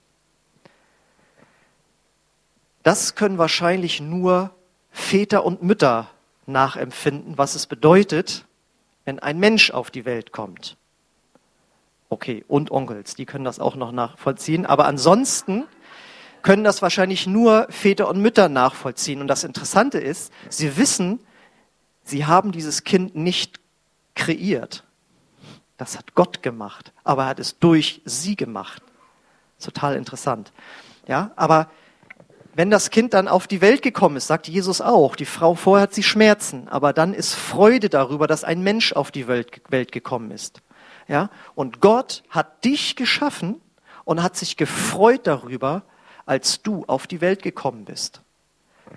Das 2.81 3.13
können 3.13 3.37
wahrscheinlich 3.37 4.01
nur 4.01 4.49
Väter 4.89 5.45
und 5.45 5.61
Mütter 5.61 6.09
nachempfinden, 6.47 7.37
was 7.37 7.53
es 7.53 7.67
bedeutet, 7.67 8.45
wenn 9.05 9.19
ein 9.19 9.37
Mensch 9.37 9.69
auf 9.69 9.91
die 9.91 10.05
Welt 10.05 10.31
kommt. 10.31 10.75
Okay, 12.09 12.43
und 12.47 12.71
Onkels, 12.71 13.13
die 13.13 13.27
können 13.27 13.45
das 13.45 13.59
auch 13.59 13.75
noch 13.75 13.91
nachvollziehen. 13.91 14.65
Aber 14.65 14.87
ansonsten 14.87 15.65
können 16.41 16.63
das 16.63 16.81
wahrscheinlich 16.81 17.27
nur 17.27 17.67
Väter 17.69 18.09
und 18.09 18.19
Mütter 18.19 18.49
nachvollziehen. 18.49 19.21
Und 19.21 19.27
das 19.27 19.43
Interessante 19.43 19.99
ist, 19.99 20.33
sie 20.49 20.75
wissen, 20.75 21.19
sie 22.11 22.25
haben 22.25 22.51
dieses 22.51 22.83
Kind 22.83 23.15
nicht 23.15 23.59
kreiert. 24.15 24.83
Das 25.77 25.97
hat 25.97 26.13
Gott 26.13 26.43
gemacht, 26.43 26.93
aber 27.03 27.23
er 27.23 27.29
hat 27.29 27.39
es 27.39 27.57
durch 27.57 28.01
sie 28.05 28.35
gemacht. 28.35 28.83
Total 29.59 29.95
interessant. 29.95 30.51
Ja, 31.07 31.31
aber 31.35 31.69
wenn 32.53 32.69
das 32.69 32.89
Kind 32.91 33.13
dann 33.13 33.27
auf 33.27 33.47
die 33.47 33.61
Welt 33.61 33.81
gekommen 33.81 34.17
ist, 34.17 34.27
sagt 34.27 34.47
Jesus 34.47 34.81
auch, 34.81 35.15
die 35.15 35.25
Frau 35.25 35.55
vorher 35.55 35.83
hat 35.83 35.93
sie 35.93 36.03
Schmerzen, 36.03 36.67
aber 36.67 36.93
dann 36.93 37.13
ist 37.13 37.33
Freude 37.33 37.89
darüber, 37.89 38.27
dass 38.27 38.43
ein 38.43 38.61
Mensch 38.61 38.93
auf 38.93 39.09
die 39.09 39.27
Welt, 39.27 39.61
Welt 39.69 39.91
gekommen 39.91 40.31
ist. 40.31 40.61
Ja? 41.07 41.29
Und 41.55 41.81
Gott 41.81 42.23
hat 42.29 42.63
dich 42.65 42.95
geschaffen 42.95 43.61
und 44.03 44.21
hat 44.21 44.35
sich 44.35 44.57
gefreut 44.57 45.21
darüber, 45.25 45.83
als 46.25 46.61
du 46.61 46.83
auf 46.87 47.07
die 47.07 47.21
Welt 47.21 47.41
gekommen 47.41 47.85
bist. 47.85 48.21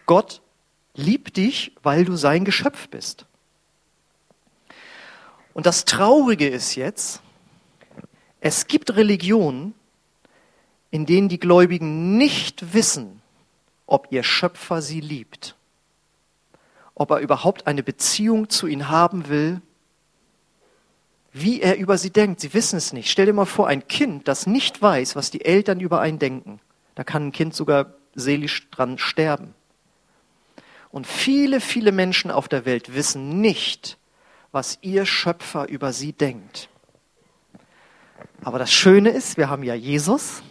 Gott 0.07 0.43
liebt 0.95 1.37
dich, 1.37 1.73
weil 1.83 2.05
du 2.05 2.17
sein 2.17 2.45
Geschöpf 2.45 2.89
bist. 2.89 3.27
Und 5.53 5.67
das 5.67 5.85
Traurige 5.85 6.49
ist 6.49 6.75
jetzt, 6.75 7.21
es 8.41 8.67
gibt 8.67 8.97
Religionen, 8.97 9.75
in 10.91 11.07
denen 11.07 11.29
die 11.29 11.41
Gläubigen 11.41 12.17
nicht 12.17 12.73
wissen, 12.73 13.21
ob 13.87 14.09
ihr 14.11 14.23
Schöpfer 14.23 14.83
sie 14.83 15.01
liebt, 15.01 15.57
ob 16.95 17.11
er 17.11 17.19
überhaupt 17.19 17.67
eine 17.67 17.83
Beziehung 17.83 18.49
zu 18.49 18.67
ihnen 18.67 18.89
haben 18.89 19.29
will 19.29 19.61
wie 21.35 21.61
er 21.61 21.77
über 21.77 21.99
sie 21.99 22.11
denkt. 22.11 22.41
Sie 22.41 22.55
wissen 22.55 22.77
es 22.77 22.93
nicht. 22.93 23.11
Stell 23.11 23.27
dir 23.27 23.33
mal 23.33 23.45
vor, 23.45 23.67
ein 23.67 23.87
Kind, 23.89 24.29
das 24.29 24.47
nicht 24.47 24.81
weiß, 24.81 25.17
was 25.17 25.33
die 25.33 25.45
Eltern 25.45 25.81
über 25.81 26.01
einen 26.01 26.21
denken. 26.21 26.61
Da 26.95 27.03
kann 27.03 27.27
ein 27.27 27.33
Kind 27.33 27.55
sogar 27.55 27.93
seelisch 28.15 28.71
dran 28.71 28.99
sterben. 28.99 29.53
Und 30.95 31.09
viele, 31.09 31.61
viele 31.61 31.91
Menschen 31.91 32.31
auf 32.31 32.47
der 32.47 32.67
Welt 32.67 32.95
wissen 32.95 33.41
nicht, 33.41 33.99
was 34.53 34.79
ihr 34.81 35.07
Schöpfer 35.07 35.69
über 35.69 35.93
sie 35.93 36.13
denkt. 36.13 36.69
Aber 38.45 38.61
das 38.61 38.73
Schöne 38.73 39.11
ist, 39.11 39.37
wir 39.37 39.51
haben 39.51 39.65
ja 39.65 39.75
Jesus, 39.75 40.45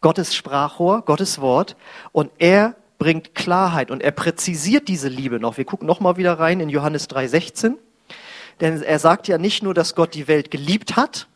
Gottes 0.00 0.36
Sprachrohr, 0.36 1.02
Gottes 1.02 1.40
Wort, 1.40 1.74
und 2.12 2.30
er 2.38 2.76
bringt 2.98 3.34
Klarheit 3.34 3.90
und 3.90 4.04
er 4.04 4.12
präzisiert 4.12 4.86
diese 4.86 5.08
Liebe 5.08 5.40
noch. 5.40 5.56
Wir 5.56 5.64
gucken 5.64 5.88
noch 5.88 5.98
mal 5.98 6.16
wieder 6.16 6.38
rein 6.38 6.60
in 6.60 6.68
Johannes 6.68 7.10
3,16. 7.10 7.74
Denn 8.60 8.84
er 8.84 9.00
sagt 9.00 9.26
ja 9.26 9.36
nicht 9.36 9.64
nur, 9.64 9.74
dass 9.74 9.96
Gott 9.96 10.14
die 10.14 10.28
Welt 10.28 10.52
geliebt 10.52 10.94
hat, 10.94 11.26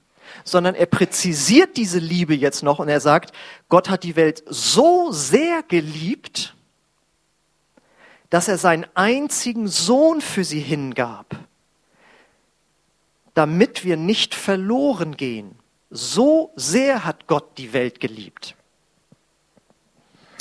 sondern 0.44 0.76
er 0.76 0.86
präzisiert 0.86 1.76
diese 1.76 1.98
Liebe 1.98 2.36
jetzt 2.36 2.62
noch 2.62 2.78
und 2.78 2.88
er 2.88 3.00
sagt, 3.00 3.32
Gott 3.68 3.90
hat 3.90 4.04
die 4.04 4.14
Welt 4.14 4.44
so 4.46 5.10
sehr 5.10 5.64
geliebt, 5.64 6.55
dass 8.30 8.48
er 8.48 8.58
seinen 8.58 8.86
einzigen 8.94 9.68
Sohn 9.68 10.20
für 10.20 10.44
sie 10.44 10.60
hingab, 10.60 11.36
damit 13.34 13.84
wir 13.84 13.96
nicht 13.96 14.34
verloren 14.34 15.16
gehen. 15.16 15.56
So 15.90 16.52
sehr 16.56 17.04
hat 17.04 17.26
Gott 17.26 17.58
die 17.58 17.72
Welt 17.72 18.00
geliebt. 18.00 18.56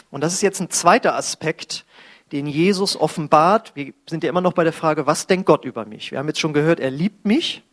Und 0.10 0.22
das 0.22 0.34
ist 0.34 0.42
jetzt 0.42 0.60
ein 0.60 0.70
zweiter 0.70 1.15
Aspekt, 1.15 1.86
den 2.32 2.48
Jesus 2.48 2.98
offenbart. 2.98 3.75
Wir 3.75 3.94
sind 4.10 4.24
ja 4.24 4.30
immer 4.30 4.42
noch 4.42 4.54
bei 4.54 4.63
der 4.63 4.74
Frage, 4.74 5.06
was 5.06 5.27
denkt 5.27 5.46
Gott 5.46 5.65
über 5.65 5.86
mich? 5.86 6.12
Wir 6.12 6.20
haben 6.20 6.27
jetzt 6.27 6.39
schon 6.39 6.54
gehört, 6.54 6.80
er 6.80 6.89
liebt 6.89 7.25
mich, 7.25 7.63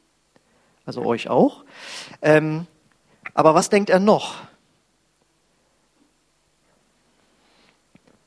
also 0.85 1.05
euch 1.05 1.29
auch. 1.29 1.65
Ähm, 2.21 2.67
aber 3.35 3.55
was 3.55 3.71
denkt 3.71 3.91
er 3.91 4.01
noch? 4.01 4.35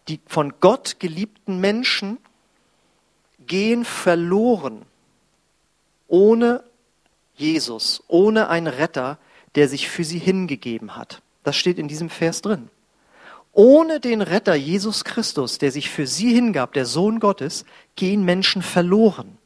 Die 0.08 0.20
von 0.28 0.54
Gott 0.60 1.00
geliebten 1.00 1.60
Menschen 1.60 2.18
gehen 3.48 3.86
verloren 3.86 4.86
ohne 6.08 6.64
Jesus, 7.36 8.04
ohne 8.08 8.50
einen 8.50 8.68
Retter, 8.68 9.18
der 9.56 9.68
sich 9.68 9.90
für 9.90 10.04
sie 10.04 10.20
hingegeben 10.20 10.96
hat. 10.96 11.22
Das 11.44 11.56
steht 11.56 11.80
in 11.80 11.88
diesem 11.88 12.10
Vers 12.10 12.42
drin. 12.42 12.70
Ohne 13.52 14.00
den 14.00 14.22
Retter 14.22 14.56
Jesus 14.56 15.04
Christus, 15.04 15.58
der 15.58 15.72
sich 15.72 15.90
für 15.90 16.08
sie 16.08 16.34
hingab, 16.34 16.74
der 16.74 16.86
Sohn 16.86 17.20
Gottes, 17.20 17.66
gehen 17.96 18.24
Menschen 18.24 18.62
verloren. 18.62 19.38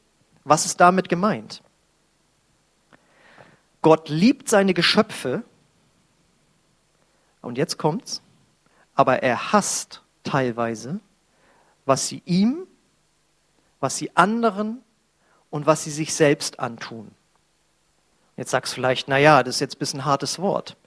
Was 0.44 0.66
ist 0.66 0.80
damit 0.80 1.10
gemeint? 1.10 1.62
Gott 3.82 4.10
liebt 4.10 4.50
seine 4.50 4.74
Geschöpfe, 4.74 5.44
und 7.42 7.58
jetzt 7.58 7.78
kommt's, 7.78 8.22
aber 8.96 9.24
er 9.24 9.54
hasst 9.54 10.02
teilweise, 10.30 11.00
was 11.86 12.08
sie 12.08 12.22
ihm, 12.26 12.68
was 13.80 13.98
sie 13.98 14.16
anderen 14.16 14.82
und 15.50 15.66
was 15.66 15.84
sie 15.84 15.92
sich 15.92 16.14
selbst 16.14 16.60
antun. 16.60 17.12
Jetzt 18.38 18.52
sagst 18.52 18.74
du 18.74 18.76
vielleicht, 18.76 19.08
na 19.08 19.18
ja, 19.18 19.44
das 19.44 19.56
ist 19.56 19.62
jetzt 19.62 19.76
ein 19.76 19.80
bisschen 19.80 20.00
ein 20.02 20.06
hartes 20.06 20.40
Wort. 20.40 20.78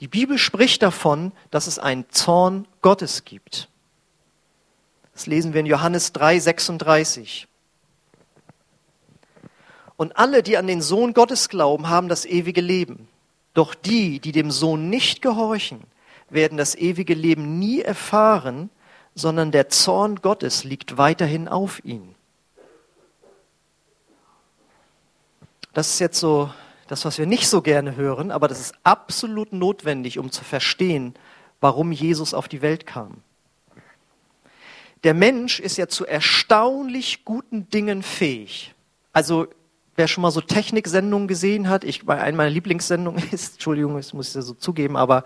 Die 0.00 0.08
Bibel 0.08 0.38
spricht 0.38 0.82
davon, 0.82 1.32
dass 1.50 1.66
es 1.66 1.78
einen 1.78 2.08
Zorn 2.10 2.66
Gottes 2.82 3.24
gibt. 3.24 3.68
Das 5.12 5.26
lesen 5.26 5.52
wir 5.52 5.60
in 5.60 5.66
Johannes 5.66 6.12
3, 6.12 6.40
36. 6.40 7.46
Und 9.96 10.16
alle, 10.16 10.42
die 10.42 10.56
an 10.56 10.66
den 10.66 10.82
Sohn 10.82 11.14
Gottes 11.14 11.48
glauben, 11.48 11.88
haben 11.88 12.08
das 12.08 12.24
ewige 12.24 12.60
Leben. 12.60 13.08
Doch 13.54 13.74
die, 13.74 14.18
die 14.18 14.32
dem 14.32 14.50
Sohn 14.50 14.90
nicht 14.90 15.22
gehorchen, 15.22 15.82
werden 16.30 16.58
das 16.58 16.74
ewige 16.74 17.14
Leben 17.14 17.58
nie 17.58 17.80
erfahren, 17.80 18.70
sondern 19.14 19.52
der 19.52 19.68
Zorn 19.68 20.16
Gottes 20.16 20.64
liegt 20.64 20.98
weiterhin 20.98 21.48
auf 21.48 21.84
ihnen. 21.84 22.14
Das 25.72 25.88
ist 25.88 25.98
jetzt 25.98 26.20
so 26.20 26.50
das, 26.88 27.04
was 27.04 27.18
wir 27.18 27.26
nicht 27.26 27.48
so 27.48 27.62
gerne 27.62 27.96
hören, 27.96 28.30
aber 28.30 28.48
das 28.48 28.60
ist 28.60 28.74
absolut 28.82 29.52
notwendig, 29.52 30.18
um 30.18 30.30
zu 30.30 30.44
verstehen, 30.44 31.14
warum 31.60 31.92
Jesus 31.92 32.34
auf 32.34 32.48
die 32.48 32.62
Welt 32.62 32.86
kam. 32.86 33.22
Der 35.02 35.14
Mensch 35.14 35.60
ist 35.60 35.76
ja 35.76 35.86
zu 35.88 36.06
erstaunlich 36.06 37.24
guten 37.24 37.68
Dingen 37.68 38.02
fähig. 38.02 38.74
Also 39.12 39.48
wer 39.96 40.08
schon 40.08 40.22
mal 40.22 40.30
so 40.30 40.40
Techniksendungen 40.40 41.28
gesehen 41.28 41.68
hat, 41.68 41.84
ich 41.84 42.04
bei 42.04 42.20
einer 42.20 42.36
meiner 42.36 42.50
Lieblingssendungen 42.50 43.22
ist, 43.32 43.54
Entschuldigung, 43.54 43.96
das 43.96 44.12
muss 44.12 44.28
ich 44.28 44.34
ja 44.34 44.42
so 44.42 44.54
zugeben, 44.54 44.96
aber 44.96 45.24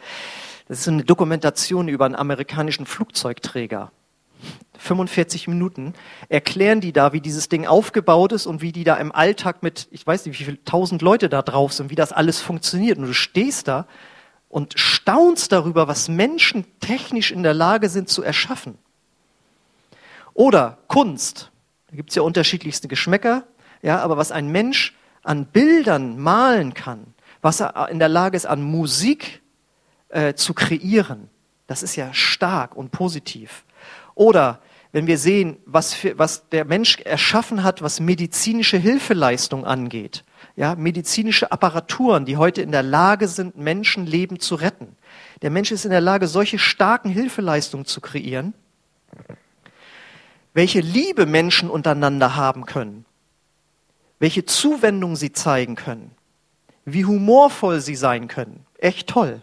das 0.69 0.81
ist 0.81 0.89
eine 0.89 1.05
Dokumentation 1.05 1.89
über 1.89 2.05
einen 2.05 2.15
amerikanischen 2.15 2.87
Flugzeugträger. 2.87 3.91
45 4.79 5.49
Minuten, 5.49 5.95
erklären 6.29 6.81
die 6.81 6.93
da, 6.93 7.13
wie 7.13 7.21
dieses 7.21 7.49
Ding 7.49 7.67
aufgebaut 7.67 8.33
ist 8.33 8.47
und 8.47 8.63
wie 8.63 8.71
die 8.71 8.85
da 8.85 8.95
im 8.97 9.11
Alltag 9.11 9.63
mit, 9.63 9.89
ich 9.91 10.07
weiß 10.07 10.25
nicht, 10.27 10.39
wie 10.39 10.45
viele 10.45 10.65
tausend 10.65 11.03
Leute 11.03 11.29
da 11.29 11.43
drauf 11.43 11.73
sind, 11.73 11.91
wie 11.91 11.97
das 11.97 12.13
alles 12.13 12.41
funktioniert. 12.41 12.99
Und 12.99 13.07
du 13.07 13.15
stehst 13.15 13.67
da 13.67 13.87
und 14.49 14.79
staunst 14.79 15.53
darüber, 15.53 15.89
was 15.89 16.09
Menschen 16.09 16.65
technisch 16.81 17.33
in 17.33 17.43
der 17.43 17.55
Lage 17.55 17.89
sind 17.89 18.09
zu 18.09 18.23
erschaffen. 18.23 18.79
Oder 20.33 20.79
Kunst. 20.87 21.51
Da 21.91 21.97
gibt's 21.97 22.15
ja 22.15 22.23
unterschiedlichste 22.23 22.87
Geschmäcker, 22.87 23.45
ja, 23.83 23.99
aber 24.01 24.17
was 24.17 24.31
ein 24.31 24.49
Mensch 24.49 24.95
an 25.23 25.47
Bildern 25.47 26.19
malen 26.19 26.75
kann, 26.75 27.15
was 27.43 27.61
er 27.61 27.89
in 27.89 27.99
der 27.99 28.09
Lage 28.09 28.37
ist, 28.37 28.47
an 28.47 28.63
Musik 28.63 29.43
äh, 30.09 30.35
zu 30.35 30.55
kreieren, 30.55 31.29
das 31.67 31.83
ist 31.83 31.97
ja 31.97 32.13
stark 32.15 32.77
und 32.77 32.91
positiv. 32.91 33.65
Oder 34.15 34.61
wenn 34.93 35.07
wir 35.07 35.19
sehen, 35.19 35.59
was, 35.67 35.93
für, 35.93 36.19
was 36.19 36.49
der 36.49 36.65
Mensch 36.65 36.99
erschaffen 37.01 37.63
hat, 37.63 37.83
was 37.83 38.01
medizinische 38.01 38.79
Hilfeleistung 38.79 39.65
angeht, 39.65 40.25
ja, 40.57 40.75
medizinische 40.75 41.53
Apparaturen, 41.53 42.25
die 42.25 42.37
heute 42.37 42.63
in 42.63 42.73
der 42.73 42.83
Lage 42.83 43.29
sind, 43.29 43.57
Menschenleben 43.57 44.41
zu 44.41 44.57
retten. 44.57 44.97
Der 45.43 45.51
Mensch 45.51 45.71
ist 45.71 45.85
in 45.85 45.91
der 45.91 46.01
Lage, 46.01 46.27
solche 46.27 46.59
starken 46.59 47.11
Hilfeleistungen 47.11 47.87
zu 47.87 48.01
kreieren, 48.01 48.55
welche 50.55 50.81
Liebe 50.81 51.27
Menschen 51.27 51.71
untereinander 51.71 52.35
haben 52.35 52.67
können, 52.67 53.05
welche 54.19 54.47
Zuwendung 54.47 55.15
sie 55.15 55.33
zeigen 55.33 55.77
können, 55.77 56.11
wie 56.85 57.05
humorvoll 57.05 57.81
sie 57.81 57.95
sein 57.95 58.27
können. 58.27 58.67
Echt 58.79 59.09
toll. 59.09 59.43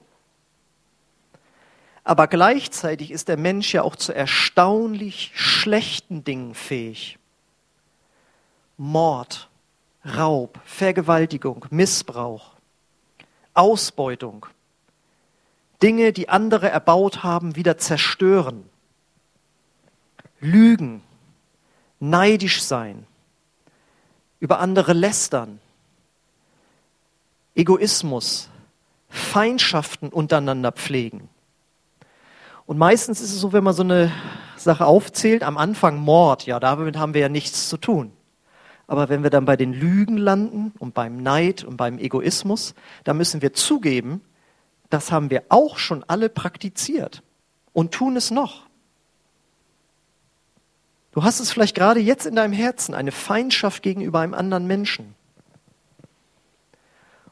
Aber 2.06 2.28
gleichzeitig 2.28 3.10
ist 3.10 3.28
der 3.28 3.36
Mensch 3.36 3.74
ja 3.74 3.82
auch 3.82 3.96
zu 3.96 4.14
erstaunlich 4.14 5.32
schlechten 5.34 6.24
Dingen 6.24 6.54
fähig. 6.54 7.18
Mord, 8.78 9.50
Raub, 10.06 10.60
Vergewaltigung, 10.66 11.66
Missbrauch, 11.72 12.52
Ausbeutung, 13.56 14.46
Dinge, 15.82 16.14
die 16.14 16.30
andere 16.30 16.70
erbaut 16.70 17.24
haben, 17.24 17.56
wieder 17.56 17.80
zerstören, 17.80 18.70
Lügen, 20.40 21.02
neidisch 22.00 22.62
sein, 22.62 23.08
über 24.40 24.60
andere 24.60 24.94
lästern, 24.94 25.60
Egoismus, 27.56 28.50
Feindschaften 29.10 30.10
untereinander 30.10 30.72
pflegen. 30.72 31.30
Und 32.66 32.78
meistens 32.78 33.22
ist 33.22 33.32
es 33.32 33.40
so, 33.40 33.54
wenn 33.54 33.64
man 33.64 33.74
so 33.74 33.84
eine 33.84 34.12
Sache 34.58 34.86
aufzählt, 34.86 35.44
am 35.44 35.58
Anfang 35.58 35.98
Mord, 36.00 36.46
ja, 36.46 36.60
damit 36.60 36.98
haben 36.98 37.14
wir 37.14 37.22
ja 37.22 37.30
nichts 37.30 37.70
zu 37.70 37.78
tun. 37.78 38.12
Aber 38.88 39.10
wenn 39.10 39.24
wir 39.24 39.30
dann 39.30 39.46
bei 39.46 39.56
den 39.56 39.74
Lügen 39.74 40.18
landen 40.18 40.74
und 40.80 40.94
beim 40.94 41.18
Neid 41.18 41.64
und 41.64 41.78
beim 41.78 41.98
Egoismus, 41.98 42.76
dann 43.04 43.18
müssen 43.18 43.42
wir 43.42 43.54
zugeben, 43.54 44.22
das 44.90 45.12
haben 45.12 45.30
wir 45.30 45.44
auch 45.50 45.78
schon 45.78 46.04
alle 46.04 46.30
praktiziert 46.30 47.24
und 47.74 47.92
tun 47.92 48.16
es 48.16 48.32
noch. 48.32 48.66
Du 51.12 51.24
hast 51.24 51.40
es 51.40 51.52
vielleicht 51.52 51.76
gerade 51.76 52.00
jetzt 52.00 52.26
in 52.26 52.36
deinem 52.36 52.54
Herzen, 52.54 52.94
eine 52.94 53.12
Feindschaft 53.12 53.82
gegenüber 53.82 54.20
einem 54.20 54.34
anderen 54.34 54.68
Menschen. 54.68 55.16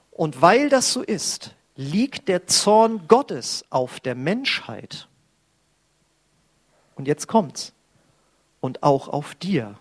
Und 0.10 0.42
weil 0.42 0.70
das 0.70 0.94
so 0.94 1.02
ist, 1.02 1.56
liegt 1.76 2.30
der 2.30 2.48
Zorn 2.48 3.08
Gottes 3.08 3.66
auf 3.70 4.00
der 4.00 4.16
Menschheit. 4.16 5.08
Und 6.96 7.08
jetzt 7.08 7.28
kommt's. 7.28 7.74
Und 8.62 8.84
auch 8.84 9.08
auf 9.08 9.36
dir. 9.36 9.76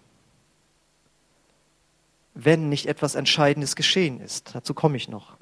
Wenn 2.35 2.69
nicht 2.69 2.87
etwas 2.87 3.15
Entscheidendes 3.15 3.77
geschehen 3.77 4.21
ist. 4.21 4.55
Dazu 4.55 4.75
komme 4.75 4.97
ich 4.97 5.09
noch. 5.09 5.37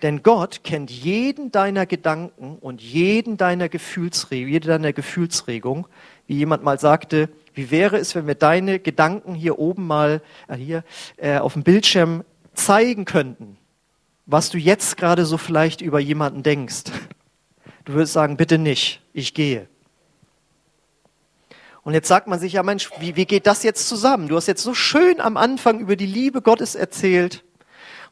Denn 0.00 0.22
Gott 0.22 0.64
kennt 0.64 0.90
jeden 0.90 1.52
deiner 1.52 1.84
Gedanken 1.84 2.56
und 2.60 2.80
jeden 2.80 3.36
deiner 3.36 3.68
Gefühlsregung, 3.68 4.48
jede 4.48 4.68
deiner 4.68 4.92
Gefühlsregung. 4.92 5.86
Wie 6.26 6.36
jemand 6.36 6.62
mal 6.62 6.78
sagte, 6.78 7.28
wie 7.52 7.70
wäre 7.70 7.98
es, 7.98 8.14
wenn 8.14 8.26
wir 8.26 8.34
deine 8.34 8.78
Gedanken 8.78 9.34
hier 9.34 9.58
oben 9.58 9.86
mal 9.86 10.22
äh, 10.48 10.56
hier 10.56 10.84
äh, 11.18 11.38
auf 11.38 11.52
dem 11.52 11.62
Bildschirm 11.62 12.24
zeigen 12.54 13.04
könnten, 13.04 13.58
was 14.24 14.48
du 14.48 14.56
jetzt 14.56 14.96
gerade 14.96 15.26
so 15.26 15.36
vielleicht 15.36 15.82
über 15.82 16.00
jemanden 16.00 16.42
denkst? 16.42 16.84
Du 17.84 17.94
würdest 17.94 18.12
sagen, 18.12 18.36
bitte 18.36 18.58
nicht, 18.58 19.02
ich 19.12 19.34
gehe. 19.34 19.68
Und 21.84 21.94
jetzt 21.94 22.08
sagt 22.08 22.28
man 22.28 22.38
sich, 22.38 22.52
ja 22.52 22.62
Mensch, 22.62 22.90
wie, 23.00 23.16
wie 23.16 23.26
geht 23.26 23.46
das 23.46 23.62
jetzt 23.62 23.88
zusammen? 23.88 24.28
Du 24.28 24.36
hast 24.36 24.46
jetzt 24.46 24.62
so 24.62 24.74
schön 24.74 25.20
am 25.20 25.36
Anfang 25.36 25.80
über 25.80 25.96
die 25.96 26.06
Liebe 26.06 26.40
Gottes 26.40 26.74
erzählt 26.74 27.44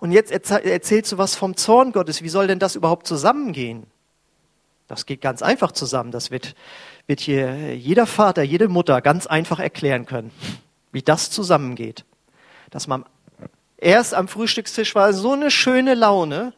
und 0.01 0.13
jetzt 0.13 0.33
erzählst 0.33 1.13
du 1.13 1.19
was 1.19 1.37
vom 1.37 1.57
Zorn 1.57 1.93
Gottes. 1.93 2.23
Wie 2.23 2.31
soll 2.31 2.47
denn 2.47 2.59
das 2.59 2.75
überhaupt 2.75 3.07
zusammengehen? 3.07 3.87
Das 4.89 5.07
geht 5.07 5.21
ganz 5.21 5.43
einfach 5.43 5.73
zusammen. 5.73 6.11
Das 6.11 6.31
wird, 6.31 6.57
wird 7.07 7.21
hier 7.21 7.77
jeder 7.77 8.07
Vater, 8.07 8.43
jede 8.43 8.69
Mutter 8.69 9.03
ganz 9.03 9.27
einfach 9.27 9.61
erklären 9.61 10.07
können, 10.07 10.33
wie 10.91 11.03
das 11.03 11.31
zusammengeht. 11.31 12.07
Dass 12.71 12.89
man 12.89 13.05
erst 13.77 14.15
am 14.15 14.27
Frühstückstisch 14.27 14.95
war 14.95 15.13
so 15.13 15.33
eine 15.33 15.51
schöne 15.51 15.95
Laune 15.95 16.55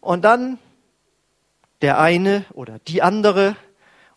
und 0.00 0.22
dann 0.22 0.58
der 1.80 1.98
eine 1.98 2.44
oder 2.52 2.78
die 2.86 3.02
andere 3.02 3.56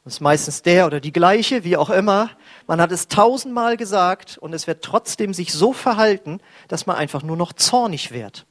es 0.06 0.16
ist 0.16 0.22
meistens 0.22 0.62
der 0.62 0.86
oder 0.86 1.00
die 1.00 1.12
gleiche, 1.12 1.64
wie 1.64 1.78
auch 1.78 1.90
immer. 1.90 2.30
Man 2.68 2.80
hat 2.80 2.92
es 2.92 3.08
tausendmal 3.08 3.76
gesagt 3.76 4.38
und 4.38 4.54
es 4.54 4.68
wird 4.68 4.84
trotzdem 4.84 5.34
sich 5.34 5.52
so 5.52 5.74
verhalten, 5.74 6.42
dass 6.68 6.86
man 6.86 6.96
einfach 6.96 7.24
nur 7.24 7.36
noch 7.36 7.54
zornig 7.54 8.12
wird. 8.12 8.46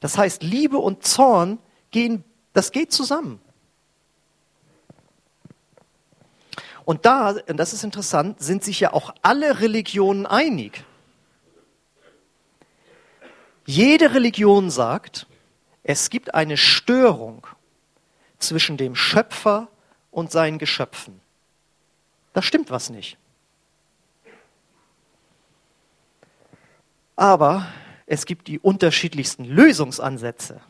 Das 0.00 0.18
heißt, 0.18 0.42
Liebe 0.42 0.76
und 0.76 1.02
Zorn 1.02 1.58
gehen, 1.90 2.22
das 2.52 2.70
geht 2.70 2.92
zusammen. 2.92 3.40
Und 6.84 7.06
da, 7.06 7.30
und 7.48 7.56
das 7.56 7.72
ist 7.72 7.82
interessant, 7.82 8.40
sind 8.40 8.62
sich 8.62 8.80
ja 8.80 8.92
auch 8.92 9.14
alle 9.22 9.62
Religionen 9.62 10.26
einig. 10.26 10.84
Jede 13.64 14.12
Religion 14.12 14.68
sagt, 14.68 15.26
es 15.82 16.10
gibt 16.10 16.34
eine 16.34 16.58
Störung 16.58 17.46
zwischen 18.38 18.76
dem 18.76 18.94
Schöpfer 18.94 19.68
und 20.14 20.30
seinen 20.30 20.58
Geschöpfen. 20.58 21.20
Da 22.32 22.40
stimmt 22.40 22.70
was 22.70 22.88
nicht. 22.88 23.18
Aber 27.16 27.66
es 28.06 28.24
gibt 28.24 28.46
die 28.46 28.60
unterschiedlichsten 28.60 29.44
Lösungsansätze, 29.44 30.60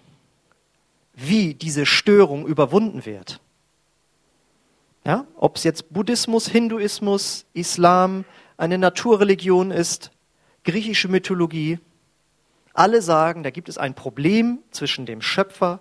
wie 1.12 1.54
diese 1.54 1.84
Störung 1.84 2.46
überwunden 2.46 3.04
wird. 3.04 3.40
Ja, 5.04 5.26
ob 5.36 5.56
es 5.56 5.64
jetzt 5.64 5.92
Buddhismus, 5.92 6.48
Hinduismus, 6.48 7.44
Islam, 7.52 8.24
eine 8.56 8.78
Naturreligion 8.78 9.70
ist, 9.70 10.10
griechische 10.64 11.08
Mythologie, 11.08 11.78
alle 12.72 13.02
sagen, 13.02 13.42
da 13.42 13.50
gibt 13.50 13.68
es 13.68 13.76
ein 13.76 13.94
Problem 13.94 14.60
zwischen 14.70 15.04
dem 15.04 15.20
Schöpfer 15.20 15.80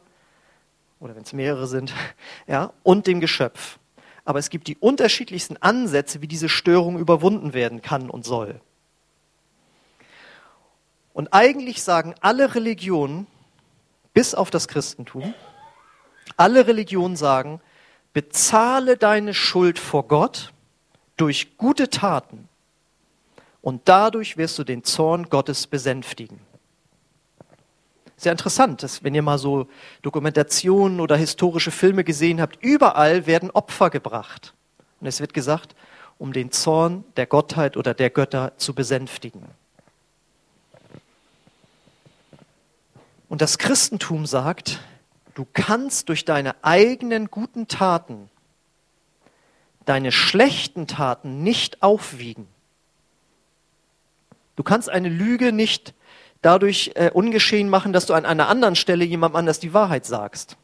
oder 1.04 1.16
wenn 1.18 1.24
es 1.24 1.34
mehrere 1.34 1.68
sind, 1.68 1.94
ja, 2.48 2.72
und 2.82 3.08
dem 3.08 3.20
Geschöpf. 3.20 3.78
Aber 4.24 4.40
es 4.40 4.50
gibt 4.50 4.68
die 4.68 4.78
unterschiedlichsten 4.78 5.58
Ansätze, 5.58 6.22
wie 6.22 6.28
diese 6.28 6.48
Störung 6.48 6.98
überwunden 6.98 7.54
werden 7.54 7.82
kann 7.82 8.10
und 8.10 8.24
soll. 8.24 8.62
Und 11.14 11.34
eigentlich 11.34 11.84
sagen 11.84 12.16
alle 12.22 12.56
Religionen, 12.56 13.28
bis 14.14 14.34
auf 14.34 14.50
das 14.50 14.70
Christentum, 14.70 15.34
alle 16.38 16.68
Religionen 16.68 17.18
sagen, 17.18 17.60
bezahle 18.14 18.96
deine 18.96 19.34
Schuld 19.34 19.80
vor 19.80 20.08
Gott 20.08 20.54
durch 21.18 21.58
gute 21.58 21.90
Taten 21.90 22.48
und 23.62 23.82
dadurch 23.86 24.38
wirst 24.38 24.58
du 24.58 24.64
den 24.64 24.86
Zorn 24.86 25.30
Gottes 25.30 25.68
besänftigen. 25.68 26.40
Sehr 28.24 28.32
interessant, 28.32 28.84
dass 28.84 29.04
wenn 29.04 29.14
ihr 29.14 29.22
mal 29.22 29.38
so 29.38 29.68
Dokumentationen 30.02 31.02
oder 31.02 31.18
historische 31.18 31.72
Filme 31.72 32.06
gesehen 32.06 32.40
habt, 32.40 32.58
überall 32.64 33.28
werden 33.28 33.52
Opfer 33.52 33.90
gebracht. 33.90 34.54
Und 35.02 35.08
es 35.08 35.20
wird 35.20 35.34
gesagt, 35.34 35.76
um 36.18 36.32
den 36.32 36.50
Zorn 36.50 37.04
der 37.18 37.26
Gottheit 37.26 37.76
oder 37.76 37.94
der 37.94 38.10
Götter 38.10 38.54
zu 38.56 38.74
besänftigen. 38.74 39.44
Und 43.28 43.42
das 43.42 43.58
Christentum 43.58 44.26
sagt, 44.26 44.80
du 45.34 45.46
kannst 45.52 46.08
durch 46.08 46.24
deine 46.24 46.56
eigenen 46.64 47.30
guten 47.30 47.68
Taten 47.68 48.30
deine 49.84 50.14
schlechten 50.14 50.88
Taten 50.88 51.44
nicht 51.44 51.84
aufwiegen. 51.84 52.48
Du 54.56 54.64
kannst 54.64 54.90
eine 54.90 55.10
Lüge 55.10 55.52
nicht 55.52 55.94
dadurch 56.44 56.92
äh, 56.96 57.10
ungeschehen 57.12 57.70
machen, 57.70 57.94
dass 57.94 58.06
du 58.06 58.14
an 58.14 58.26
einer 58.26 58.48
anderen 58.48 58.76
Stelle 58.76 59.04
jemandem 59.04 59.38
anders 59.38 59.60
die 59.60 59.74
Wahrheit 59.74 60.06
sagst. 60.06 60.58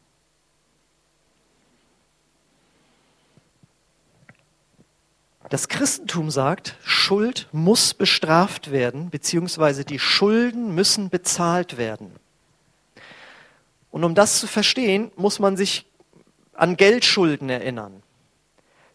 Das 5.48 5.66
Christentum 5.66 6.30
sagt, 6.30 6.76
Schuld 6.84 7.48
muss 7.50 7.92
bestraft 7.92 8.70
werden, 8.70 9.10
beziehungsweise 9.10 9.84
die 9.84 9.98
Schulden 9.98 10.76
müssen 10.76 11.10
bezahlt 11.10 11.76
werden. 11.76 12.12
Und 13.90 14.04
um 14.04 14.14
das 14.14 14.38
zu 14.38 14.46
verstehen, 14.46 15.10
muss 15.16 15.40
man 15.40 15.56
sich 15.56 15.86
an 16.52 16.76
Geldschulden 16.76 17.48
erinnern. 17.48 18.04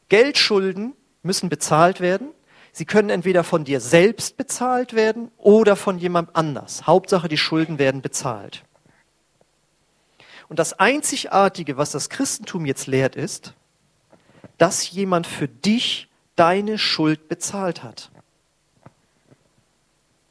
Geldschulden 0.07 0.93
müssen 1.23 1.49
bezahlt 1.49 1.99
werden. 1.99 2.29
Sie 2.77 2.83
können 2.83 3.09
entweder 3.09 3.45
von 3.45 3.63
dir 3.63 3.79
selbst 3.79 4.35
bezahlt 4.35 4.91
werden 4.95 5.31
oder 5.37 5.77
von 5.77 5.97
jemand 5.97 6.35
anders. 6.35 6.85
Hauptsache, 6.85 7.29
die 7.29 7.37
Schulden 7.37 7.79
werden 7.79 8.01
bezahlt. 8.01 8.65
Und 10.49 10.59
das 10.59 10.73
Einzigartige, 10.73 11.77
was 11.77 11.91
das 11.91 12.09
Christentum 12.09 12.65
jetzt 12.65 12.87
lehrt, 12.87 13.15
ist, 13.15 13.53
dass 14.57 14.91
jemand 14.91 15.25
für 15.25 15.47
dich 15.47 16.09
deine 16.35 16.77
Schuld 16.77 17.29
bezahlt 17.29 17.81
hat. 17.81 18.11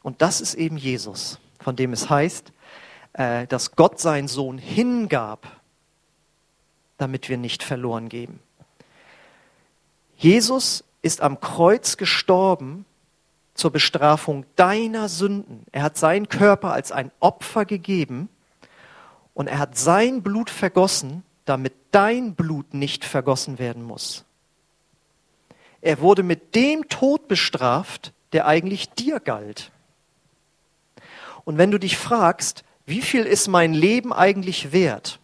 Und 0.02 0.20
das 0.20 0.42
ist 0.42 0.52
eben 0.52 0.76
Jesus, 0.76 1.38
von 1.61 1.76
dem 1.76 1.94
es 1.94 2.11
heißt, 2.11 2.52
äh, 3.14 3.46
dass 3.46 3.74
Gott 3.74 3.98
seinen 4.00 4.28
Sohn 4.28 4.59
hingab, 4.59 5.50
damit 6.98 7.30
wir 7.30 7.38
nicht 7.38 7.62
verloren 7.62 8.11
gehen. 8.11 8.38
Jesus 10.18 10.85
ist 11.05 11.21
am 11.21 11.38
Kreuz 11.38 11.99
gestorben 11.99 12.87
zur 13.53 13.71
Bestrafung 13.71 14.47
deiner 14.57 15.11
Sünden. 15.11 15.67
Er 15.71 15.83
hat 15.83 15.99
seinen 15.99 16.31
Körper 16.31 16.73
als 16.73 16.93
ein 16.93 17.11
Opfer 17.21 17.67
gegeben 17.67 18.31
und 19.35 19.47
er 19.47 19.59
hat 19.59 19.77
sein 19.77 20.23
Blut 20.23 20.49
vergossen, 20.49 21.23
damit 21.45 21.75
dein 21.90 22.35
Blut 22.35 22.73
nicht 22.73 23.05
vergossen 23.05 23.59
werden 23.59 23.83
muss. 23.83 24.25
Er 25.83 26.01
wurde 26.01 26.23
mit 26.23 26.55
dem 26.55 26.88
Tod 26.88 27.29
bestraft, 27.29 28.14
der 28.33 28.47
eigentlich 28.47 28.88
dir 28.88 29.21
galt. 29.21 29.71
Und 31.45 31.59
wenn 31.59 31.71
du 31.71 31.79
dich 31.79 31.99
fragst, 31.99 32.64
wie 32.87 33.03
viel 33.03 33.25
ist 33.25 33.49
mein 33.49 33.75
Leben 33.75 34.11
eigentlich 34.11 34.73
wert, 34.73 35.21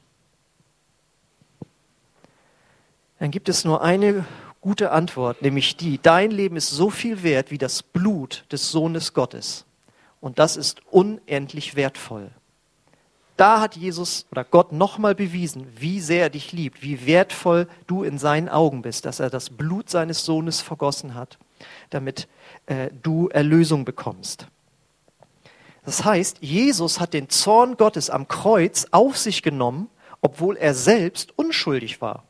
dann 3.18 3.30
gibt 3.30 3.48
es 3.48 3.64
nur 3.64 3.82
eine 3.82 4.26
gute 4.60 4.90
Antwort, 4.90 5.42
nämlich 5.42 5.76
die, 5.76 5.98
dein 6.00 6.30
Leben 6.30 6.56
ist 6.56 6.70
so 6.70 6.90
viel 6.90 7.22
wert 7.22 7.50
wie 7.50 7.58
das 7.58 7.82
Blut 7.82 8.44
des 8.52 8.70
Sohnes 8.70 9.14
Gottes. 9.14 9.64
Und 10.20 10.38
das 10.38 10.56
ist 10.56 10.82
unendlich 10.90 11.76
wertvoll. 11.76 12.30
Da 13.36 13.60
hat 13.60 13.74
Jesus 13.74 14.26
oder 14.30 14.44
Gott 14.44 14.70
nochmal 14.70 15.14
bewiesen, 15.14 15.66
wie 15.74 16.00
sehr 16.00 16.24
er 16.24 16.30
dich 16.30 16.52
liebt, 16.52 16.82
wie 16.82 17.06
wertvoll 17.06 17.68
du 17.86 18.02
in 18.02 18.18
seinen 18.18 18.50
Augen 18.50 18.82
bist, 18.82 19.06
dass 19.06 19.18
er 19.18 19.30
das 19.30 19.48
Blut 19.48 19.88
seines 19.88 20.26
Sohnes 20.26 20.60
vergossen 20.60 21.14
hat, 21.14 21.38
damit 21.88 22.28
äh, 22.66 22.90
du 23.02 23.28
Erlösung 23.28 23.86
bekommst. 23.86 24.46
Das 25.86 26.04
heißt, 26.04 26.38
Jesus 26.42 27.00
hat 27.00 27.14
den 27.14 27.30
Zorn 27.30 27.78
Gottes 27.78 28.10
am 28.10 28.28
Kreuz 28.28 28.86
auf 28.90 29.16
sich 29.16 29.42
genommen, 29.42 29.88
obwohl 30.20 30.58
er 30.58 30.74
selbst 30.74 31.32
unschuldig 31.38 32.02
war. 32.02 32.24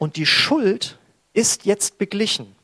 Und 0.00 0.16
die 0.16 0.24
Schuld 0.24 0.98
ist 1.34 1.66
jetzt 1.66 1.98
beglichen. 1.98 2.56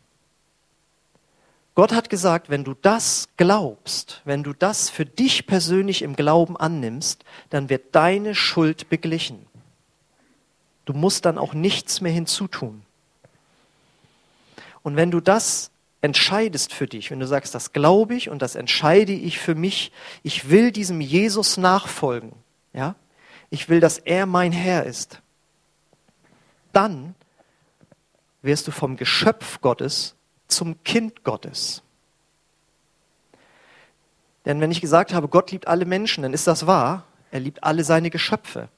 Gott 1.75 1.93
hat 1.93 2.09
gesagt, 2.09 2.49
wenn 2.49 2.65
du 2.65 2.73
das 2.73 3.29
glaubst, 3.37 4.23
wenn 4.25 4.43
du 4.43 4.55
das 4.55 4.89
für 4.89 5.05
dich 5.05 5.47
persönlich 5.47 6.01
im 6.01 6.17
Glauben 6.17 6.57
annimmst, 6.57 7.27
dann 7.51 7.69
wird 7.69 7.95
deine 7.95 8.35
Schuld 8.35 8.89
beglichen. 8.89 9.45
Du 10.87 10.95
musst 10.95 11.27
dann 11.27 11.37
auch 11.37 11.53
nichts 11.53 12.01
mehr 12.01 12.11
hinzutun. 12.11 12.81
Und 14.83 14.97
wenn 14.97 15.11
du 15.11 15.21
das 15.21 15.71
entscheidest 16.01 16.73
für 16.73 16.87
dich, 16.87 17.11
wenn 17.11 17.21
du 17.21 17.27
sagst, 17.27 17.55
das 17.55 17.75
glaube 17.75 18.15
ich 18.15 18.31
und 18.31 18.41
das 18.41 18.55
entscheide 18.55 19.13
ich 19.13 19.39
für 19.39 19.55
mich, 19.55 19.93
ich 20.23 20.49
will 20.49 20.73
diesem 20.73 21.03
Jesus 21.03 21.59
nachfolgen, 21.59 22.33
ja, 22.73 22.95
ich 23.51 23.69
will, 23.69 23.81
dass 23.81 23.99
er 23.99 24.25
mein 24.25 24.53
Herr 24.53 24.85
ist, 24.85 25.21
dann 26.73 27.15
wirst 28.47 28.67
du 28.67 28.71
vom 28.71 28.97
Geschöpf 28.97 29.61
Gottes 29.61 30.15
zum 30.49 30.83
Kind 30.85 31.25
Gottes. 31.25 31.83
Denn 34.45 34.61
wenn 34.61 34.71
ich 34.71 34.81
gesagt 34.81 35.13
habe, 35.13 35.29
Gott 35.29 35.51
liebt 35.51 35.67
alle 35.67 35.85
Menschen, 35.85 36.23
dann 36.23 36.33
ist 36.33 36.47
das 36.47 36.67
wahr. 36.67 37.05
Er 37.33 37.41
liebt 37.41 37.65
alle 37.65 37.85
seine 37.85 38.11
Geschöpfe. 38.11 38.69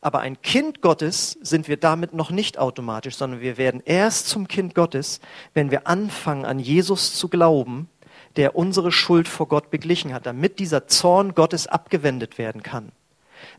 Aber 0.00 0.20
ein 0.20 0.40
Kind 0.40 0.80
Gottes 0.82 1.38
sind 1.42 1.68
wir 1.68 1.76
damit 1.76 2.14
noch 2.14 2.30
nicht 2.30 2.58
automatisch, 2.58 3.16
sondern 3.16 3.40
wir 3.40 3.58
werden 3.58 3.82
erst 3.84 4.28
zum 4.28 4.48
Kind 4.48 4.74
Gottes, 4.74 5.20
wenn 5.52 5.70
wir 5.70 5.86
anfangen, 5.86 6.44
an 6.44 6.58
Jesus 6.58 7.14
zu 7.14 7.28
glauben, 7.28 7.88
der 8.36 8.56
unsere 8.56 8.92
Schuld 8.92 9.28
vor 9.28 9.48
Gott 9.48 9.70
beglichen 9.70 10.12
hat, 10.14 10.26
damit 10.26 10.58
dieser 10.58 10.86
Zorn 10.86 11.34
Gottes 11.34 11.66
abgewendet 11.66 12.38
werden 12.38 12.62
kann. 12.62 12.92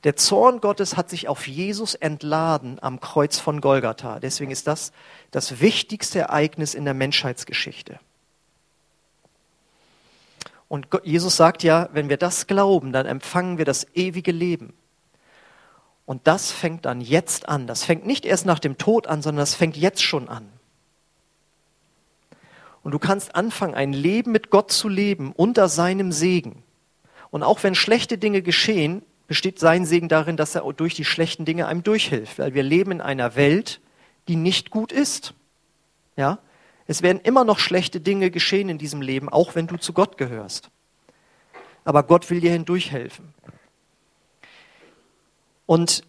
Der 0.04 0.16
Zorn 0.16 0.62
Gottes 0.62 0.98
hat 0.98 1.10
sich 1.10 1.28
auf 1.28 1.48
Jesus 1.48 1.96
entladen 1.96 2.78
am 2.82 3.00
Kreuz 3.00 3.40
von 3.40 3.62
Golgatha. 3.62 4.20
Deswegen 4.20 4.52
ist 4.52 4.68
das 4.68 4.92
das 5.32 5.60
wichtigste 5.60 6.20
Ereignis 6.20 6.74
in 6.74 6.86
der 6.86 6.94
Menschheitsgeschichte. 6.94 8.00
Und 10.68 10.88
Jesus 11.04 11.38
sagt 11.38 11.64
ja, 11.64 11.90
wenn 11.94 12.10
wir 12.10 12.18
das 12.18 12.48
glauben, 12.48 12.92
dann 12.92 13.06
empfangen 13.06 13.58
wir 13.58 13.66
das 13.66 13.88
ewige 13.96 14.32
Leben. 14.32 14.74
Und 16.06 16.28
das 16.28 16.52
fängt 16.52 16.86
dann 16.86 17.02
jetzt 17.02 17.50
an. 17.50 17.68
Das 17.68 17.84
fängt 17.84 18.06
nicht 18.06 18.26
erst 18.26 18.46
nach 18.46 18.60
dem 18.60 18.78
Tod 18.78 19.08
an, 19.08 19.22
sondern 19.22 19.42
das 19.42 19.56
fängt 19.56 19.78
jetzt 19.78 20.02
schon 20.02 20.30
an. 20.30 20.48
Und 22.84 22.92
du 22.92 23.00
kannst 23.00 23.36
anfangen, 23.36 23.76
ein 23.76 23.92
Leben 23.92 24.32
mit 24.32 24.50
Gott 24.50 24.72
zu 24.72 24.88
leben 24.88 25.34
unter 25.34 25.68
seinem 25.68 26.14
Segen. 26.14 26.64
Und 27.30 27.44
auch 27.44 27.62
wenn 27.64 27.76
schlechte 27.76 28.18
Dinge 28.18 28.42
geschehen, 28.42 29.02
besteht 29.28 29.60
sein 29.60 29.86
Segen 29.86 30.10
darin, 30.10 30.38
dass 30.38 30.56
er 30.56 30.62
durch 30.74 30.96
die 30.96 31.06
schlechten 31.06 31.46
Dinge 31.46 31.68
einem 31.68 31.84
durchhilft, 31.84 32.40
weil 32.40 32.54
wir 32.54 32.64
leben 32.64 32.92
in 32.92 33.02
einer 33.02 33.36
Welt, 33.36 33.82
die 34.28 34.36
nicht 34.36 34.70
gut 34.72 34.92
ist. 34.92 35.34
Ja? 36.16 36.40
Es 36.88 37.02
werden 37.02 37.20
immer 37.22 37.44
noch 37.44 37.60
schlechte 37.60 38.00
Dinge 38.00 38.32
geschehen 38.32 38.70
in 38.70 38.78
diesem 38.78 39.02
Leben, 39.02 39.30
auch 39.30 39.56
wenn 39.56 39.68
du 39.68 39.78
zu 39.78 39.94
Gott 39.94 40.18
gehörst. 40.18 40.70
Aber 41.84 42.04
Gott 42.04 42.30
will 42.30 42.40
dir 42.40 42.52
hindurchhelfen. 42.52 43.34
Und 45.66 46.04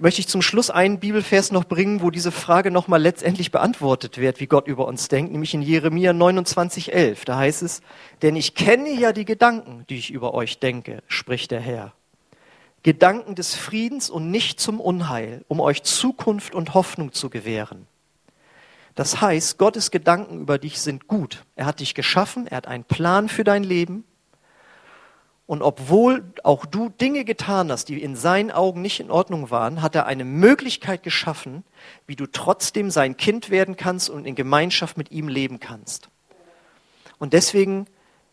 möchte 0.00 0.20
ich 0.20 0.28
zum 0.28 0.42
Schluss 0.42 0.70
einen 0.70 1.00
Bibelvers 1.00 1.50
noch 1.50 1.64
bringen, 1.64 2.02
wo 2.02 2.10
diese 2.10 2.30
Frage 2.30 2.70
nochmal 2.70 3.00
letztendlich 3.00 3.50
beantwortet 3.50 4.18
wird, 4.18 4.38
wie 4.38 4.46
Gott 4.46 4.68
über 4.68 4.86
uns 4.86 5.08
denkt, 5.08 5.32
nämlich 5.32 5.54
in 5.54 5.62
Jeremia 5.62 6.12
29, 6.12 6.92
11. 6.92 7.24
Da 7.24 7.38
heißt 7.38 7.62
es, 7.62 7.80
denn 8.22 8.36
ich 8.36 8.54
kenne 8.54 8.92
ja 8.92 9.12
die 9.12 9.24
Gedanken, 9.24 9.84
die 9.88 9.96
ich 9.96 10.10
über 10.10 10.34
euch 10.34 10.58
denke, 10.58 11.02
spricht 11.08 11.50
der 11.50 11.60
Herr. 11.60 11.92
Gedanken 12.82 13.34
des 13.34 13.54
Friedens 13.54 14.08
und 14.08 14.30
nicht 14.30 14.60
zum 14.60 14.80
Unheil, 14.80 15.44
um 15.48 15.60
euch 15.60 15.82
Zukunft 15.82 16.54
und 16.54 16.74
Hoffnung 16.74 17.12
zu 17.12 17.28
gewähren. 17.30 17.86
Das 18.94 19.20
heißt, 19.20 19.58
Gottes 19.58 19.90
Gedanken 19.90 20.40
über 20.40 20.58
dich 20.58 20.80
sind 20.80 21.06
gut. 21.06 21.44
Er 21.54 21.66
hat 21.66 21.80
dich 21.80 21.94
geschaffen, 21.94 22.46
er 22.46 22.56
hat 22.56 22.66
einen 22.66 22.84
Plan 22.84 23.28
für 23.28 23.44
dein 23.44 23.62
Leben. 23.62 24.04
Und 25.46 25.62
obwohl 25.62 26.24
auch 26.42 26.66
du 26.66 26.88
Dinge 26.88 27.24
getan 27.24 27.70
hast, 27.70 27.88
die 27.88 28.02
in 28.02 28.16
seinen 28.16 28.50
Augen 28.50 28.82
nicht 28.82 29.00
in 29.00 29.10
Ordnung 29.10 29.50
waren, 29.50 29.80
hat 29.82 29.94
er 29.94 30.06
eine 30.06 30.24
Möglichkeit 30.24 31.02
geschaffen, 31.02 31.64
wie 32.06 32.16
du 32.16 32.26
trotzdem 32.26 32.90
sein 32.90 33.16
Kind 33.16 33.50
werden 33.50 33.76
kannst 33.76 34.10
und 34.10 34.26
in 34.26 34.34
Gemeinschaft 34.34 34.98
mit 34.98 35.10
ihm 35.10 35.28
leben 35.28 35.58
kannst. 35.58 36.10
Und 37.18 37.32
deswegen 37.32 37.86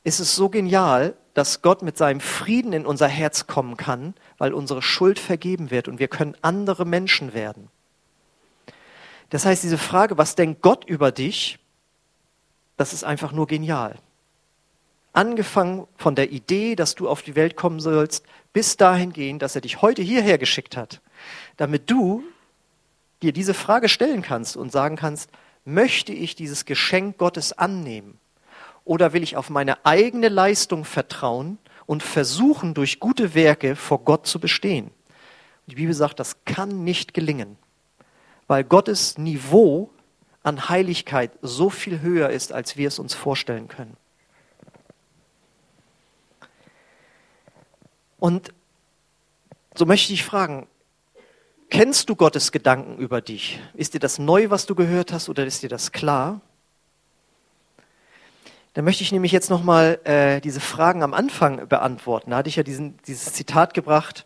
ist 0.04 0.20
es 0.20 0.36
so 0.36 0.50
genial, 0.50 1.16
dass 1.36 1.62
Gott 1.62 1.84
mit 1.84 1.98
seinem 1.98 2.22
Frieden 2.22 2.74
in 2.74 2.86
unser 2.86 3.08
Herz 3.08 3.46
kommen 3.46 3.78
kann, 3.78 4.16
weil 4.38 4.54
unsere 4.54 4.82
Schuld 4.82 5.20
vergeben 5.20 5.70
wird 5.70 5.88
und 5.88 6.00
wir 6.00 6.08
können 6.08 6.36
andere 6.42 6.86
Menschen 6.86 7.34
werden. 7.34 7.68
Das 9.30 9.46
heißt, 9.46 9.62
diese 9.62 9.78
Frage, 9.78 10.18
was 10.18 10.36
denkt 10.36 10.62
Gott 10.62 10.86
über 10.86 11.12
dich, 11.12 11.60
das 12.78 12.94
ist 12.94 13.04
einfach 13.04 13.34
nur 13.34 13.48
genial. 13.48 13.98
Angefangen 15.12 15.88
von 15.98 16.16
der 16.16 16.32
Idee, 16.32 16.76
dass 16.76 16.96
du 16.96 17.10
auf 17.10 17.22
die 17.22 17.36
Welt 17.36 17.58
kommen 17.58 17.82
sollst, 17.82 18.26
bis 18.54 18.78
dahin 18.78 19.12
gehen, 19.12 19.38
dass 19.38 19.56
er 19.56 19.62
dich 19.62 19.82
heute 19.82 20.02
hierher 20.02 20.38
geschickt 20.38 20.78
hat, 20.78 21.02
damit 21.58 21.92
du 21.92 22.24
dir 23.22 23.34
diese 23.34 23.54
Frage 23.54 23.90
stellen 23.90 24.22
kannst 24.22 24.56
und 24.56 24.72
sagen 24.72 24.96
kannst, 24.96 25.30
möchte 25.66 26.14
ich 26.14 26.36
dieses 26.36 26.64
Geschenk 26.64 27.18
Gottes 27.18 27.52
annehmen? 27.52 28.20
Oder 28.86 29.14
will 29.14 29.24
ich 29.24 29.36
auf 29.36 29.50
meine 29.50 29.86
eigene 29.86 30.30
Leistung 30.30 30.86
vertrauen 30.86 31.58
und 31.86 32.04
versuchen, 32.04 32.74
durch 32.74 33.00
gute 33.00 33.34
Werke 33.34 33.76
vor 33.76 34.00
Gott 34.06 34.28
zu 34.28 34.40
bestehen? 34.40 34.92
Die 35.68 35.76
Bibel 35.76 35.94
sagt, 35.94 36.20
das 36.20 36.46
kann 36.46 36.84
nicht 36.84 37.14
gelingen, 37.14 37.58
weil 38.48 38.64
Gottes 38.64 39.18
Niveau 39.18 39.90
an 40.44 40.70
Heiligkeit 40.70 41.32
so 41.42 41.70
viel 41.70 42.02
höher 42.02 42.30
ist, 42.30 42.54
als 42.54 42.78
wir 42.78 42.88
es 42.88 43.00
uns 43.00 43.16
vorstellen 43.16 43.68
können. 43.68 43.98
Und 48.20 48.54
so 49.76 49.86
möchte 49.86 50.14
ich 50.14 50.24
fragen, 50.24 50.68
Kennst 51.70 52.10
du 52.10 52.16
Gottes 52.16 52.52
Gedanken 52.52 52.98
über 53.00 53.22
dich? 53.22 53.60
Ist 53.74 53.94
dir 53.94 54.00
das 54.00 54.20
neu, 54.20 54.50
was 54.50 54.66
du 54.66 54.76
gehört 54.76 55.12
hast, 55.12 55.30
oder 55.30 55.46
ist 55.46 55.64
dir 55.64 55.70
das 55.70 55.92
klar? 55.92 56.42
Da 58.76 58.82
möchte 58.82 59.04
ich 59.04 59.14
nämlich 59.14 59.32
jetzt 59.32 59.50
nochmal 59.50 60.02
äh, 60.04 60.42
diese 60.42 60.60
Fragen 60.60 61.02
am 61.02 61.14
Anfang 61.14 61.70
beantworten. 61.70 62.32
Da 62.32 62.38
hatte 62.38 62.50
ich 62.50 62.58
ja 62.58 62.64
diesen, 62.64 62.98
dieses 63.08 63.32
Zitat 63.32 63.74
gebracht. 63.74 64.26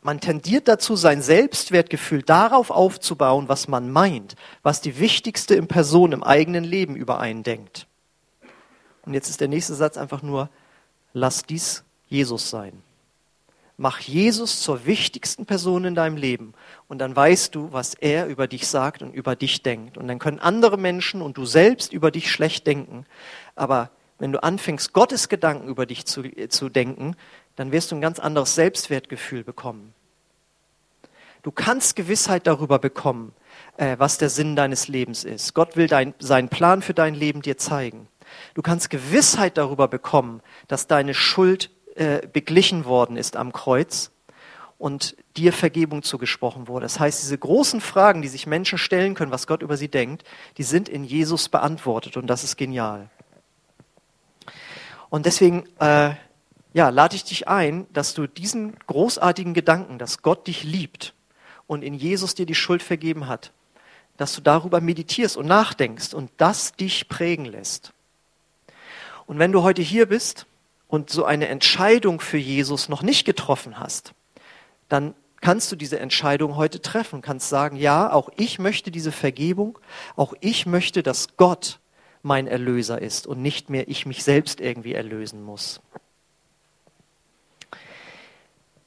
Man 0.00 0.20
tendiert 0.20 0.68
dazu, 0.68 0.94
sein 0.94 1.20
Selbstwertgefühl 1.22 2.22
darauf 2.22 2.70
aufzubauen, 2.70 3.48
was 3.48 3.66
man 3.66 3.90
meint, 3.90 4.36
was 4.62 4.80
die 4.80 5.00
wichtigste 5.00 5.56
in 5.56 5.66
Person 5.66 6.12
im 6.12 6.22
eigenen 6.22 6.62
Leben 6.62 6.94
über 6.94 7.18
einen 7.18 7.42
denkt. 7.42 7.88
Und 9.02 9.12
jetzt 9.12 9.28
ist 9.28 9.40
der 9.40 9.48
nächste 9.48 9.74
Satz 9.74 9.96
einfach 9.96 10.22
nur, 10.22 10.50
lass 11.12 11.42
dies 11.42 11.82
Jesus 12.06 12.50
sein. 12.50 12.80
Mach 13.76 13.98
Jesus 13.98 14.60
zur 14.60 14.86
wichtigsten 14.86 15.46
Person 15.46 15.84
in 15.84 15.96
deinem 15.96 16.16
Leben 16.16 16.54
und 16.86 16.98
dann 16.98 17.16
weißt 17.16 17.52
du, 17.56 17.72
was 17.72 17.94
er 17.94 18.28
über 18.28 18.46
dich 18.46 18.68
sagt 18.68 19.02
und 19.02 19.12
über 19.12 19.34
dich 19.34 19.62
denkt. 19.62 19.98
Und 19.98 20.06
dann 20.06 20.20
können 20.20 20.38
andere 20.38 20.78
Menschen 20.78 21.20
und 21.20 21.36
du 21.36 21.44
selbst 21.44 21.92
über 21.92 22.12
dich 22.12 22.30
schlecht 22.30 22.68
denken. 22.68 23.04
Aber 23.54 23.90
wenn 24.18 24.32
du 24.32 24.42
anfängst, 24.42 24.92
Gottes 24.92 25.28
Gedanken 25.28 25.68
über 25.68 25.86
dich 25.86 26.06
zu, 26.06 26.22
äh, 26.22 26.48
zu 26.48 26.68
denken, 26.68 27.16
dann 27.56 27.72
wirst 27.72 27.90
du 27.90 27.96
ein 27.96 28.00
ganz 28.00 28.18
anderes 28.18 28.54
Selbstwertgefühl 28.54 29.44
bekommen. 29.44 29.94
Du 31.42 31.50
kannst 31.50 31.94
Gewissheit 31.94 32.46
darüber 32.46 32.78
bekommen, 32.78 33.34
äh, 33.76 33.96
was 33.98 34.18
der 34.18 34.30
Sinn 34.30 34.56
deines 34.56 34.88
Lebens 34.88 35.24
ist. 35.24 35.54
Gott 35.54 35.76
will 35.76 35.88
dein, 35.88 36.14
seinen 36.18 36.48
Plan 36.48 36.80
für 36.80 36.94
dein 36.94 37.14
Leben 37.14 37.42
dir 37.42 37.58
zeigen. 37.58 38.08
Du 38.54 38.62
kannst 38.62 38.88
Gewissheit 38.90 39.58
darüber 39.58 39.86
bekommen, 39.86 40.40
dass 40.68 40.86
deine 40.86 41.12
Schuld 41.12 41.70
äh, 41.96 42.26
beglichen 42.26 42.86
worden 42.86 43.16
ist 43.16 43.36
am 43.36 43.52
Kreuz 43.52 44.10
und 44.78 45.16
dir 45.36 45.52
Vergebung 45.52 46.02
zugesprochen 46.02 46.66
wurde. 46.66 46.84
Das 46.84 46.98
heißt, 46.98 47.22
diese 47.22 47.38
großen 47.38 47.80
Fragen, 47.80 48.22
die 48.22 48.28
sich 48.28 48.46
Menschen 48.46 48.78
stellen 48.78 49.14
können, 49.14 49.30
was 49.30 49.46
Gott 49.46 49.62
über 49.62 49.76
sie 49.76 49.88
denkt, 49.88 50.24
die 50.56 50.62
sind 50.62 50.88
in 50.88 51.04
Jesus 51.04 51.48
beantwortet 51.48 52.16
und 52.16 52.26
das 52.26 52.42
ist 52.42 52.56
genial. 52.56 53.10
Und 55.14 55.26
deswegen 55.26 55.62
äh, 55.78 56.14
ja, 56.72 56.88
lade 56.88 57.14
ich 57.14 57.22
dich 57.22 57.46
ein, 57.46 57.86
dass 57.92 58.14
du 58.14 58.26
diesen 58.26 58.76
großartigen 58.88 59.54
Gedanken, 59.54 59.96
dass 59.96 60.22
Gott 60.22 60.48
dich 60.48 60.64
liebt 60.64 61.14
und 61.68 61.84
in 61.84 61.94
Jesus 61.94 62.34
dir 62.34 62.46
die 62.46 62.56
Schuld 62.56 62.82
vergeben 62.82 63.28
hat, 63.28 63.52
dass 64.16 64.34
du 64.34 64.40
darüber 64.40 64.80
meditierst 64.80 65.36
und 65.36 65.46
nachdenkst 65.46 66.14
und 66.14 66.32
das 66.38 66.72
dich 66.72 67.08
prägen 67.08 67.44
lässt. 67.44 67.92
Und 69.26 69.38
wenn 69.38 69.52
du 69.52 69.62
heute 69.62 69.82
hier 69.82 70.06
bist 70.06 70.46
und 70.88 71.10
so 71.10 71.24
eine 71.24 71.46
Entscheidung 71.46 72.18
für 72.18 72.38
Jesus 72.38 72.88
noch 72.88 73.02
nicht 73.02 73.24
getroffen 73.24 73.78
hast, 73.78 74.14
dann 74.88 75.14
kannst 75.40 75.70
du 75.70 75.76
diese 75.76 76.00
Entscheidung 76.00 76.56
heute 76.56 76.82
treffen, 76.82 77.22
kannst 77.22 77.48
sagen, 77.48 77.76
ja, 77.76 78.12
auch 78.12 78.30
ich 78.36 78.58
möchte 78.58 78.90
diese 78.90 79.12
Vergebung, 79.12 79.78
auch 80.16 80.34
ich 80.40 80.66
möchte, 80.66 81.04
dass 81.04 81.36
Gott 81.36 81.78
mein 82.24 82.46
Erlöser 82.46 83.00
ist 83.00 83.26
und 83.26 83.42
nicht 83.42 83.68
mehr 83.68 83.88
ich 83.88 84.06
mich 84.06 84.24
selbst 84.24 84.60
irgendwie 84.60 84.94
erlösen 84.94 85.42
muss. 85.42 85.80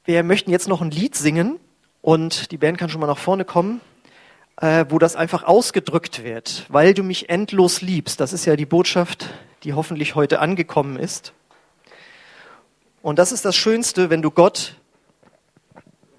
Wir 0.04 0.22
möchten 0.24 0.50
jetzt 0.50 0.68
noch 0.68 0.80
ein 0.80 0.90
Lied 0.90 1.14
singen 1.14 1.60
und 2.02 2.50
die 2.50 2.58
Band 2.58 2.78
kann 2.78 2.90
schon 2.90 3.00
mal 3.00 3.06
nach 3.06 3.18
vorne 3.18 3.44
kommen, 3.44 3.80
äh, 4.56 4.86
wo 4.88 4.98
das 4.98 5.14
einfach 5.14 5.44
ausgedrückt 5.44 6.24
wird, 6.24 6.66
weil 6.68 6.94
du 6.94 7.04
mich 7.04 7.28
endlos 7.28 7.80
liebst. 7.80 8.18
Das 8.18 8.32
ist 8.32 8.44
ja 8.44 8.56
die 8.56 8.66
Botschaft, 8.66 9.28
die 9.62 9.72
hoffentlich 9.72 10.16
heute 10.16 10.40
angekommen 10.40 10.98
ist. 10.98 11.32
Und 13.02 13.20
das 13.20 13.30
ist 13.30 13.44
das 13.44 13.54
Schönste, 13.54 14.10
wenn 14.10 14.22
du 14.22 14.32
Gott 14.32 14.74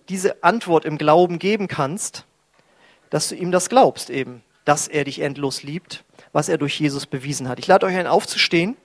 diese 0.08 0.44
Antwort 0.44 0.86
im 0.86 0.98
Glauben 0.98 1.38
geben 1.38 1.68
kannst, 1.68 2.26
dass 3.10 3.28
du 3.28 3.36
ihm 3.36 3.52
das 3.52 3.68
glaubst 3.68 4.10
eben, 4.10 4.42
dass 4.64 4.88
er 4.88 5.04
dich 5.04 5.20
endlos 5.20 5.64
liebt, 5.64 6.06
was 6.32 6.50
er 6.50 6.58
durch 6.58 6.80
Jesus 6.80 7.06
bewiesen 7.06 7.48
hat. 7.48 7.60
Ich 7.60 7.68
lade 7.68 7.86
euch 7.86 7.96
ein, 7.96 8.08
aufzustehen 8.08 8.78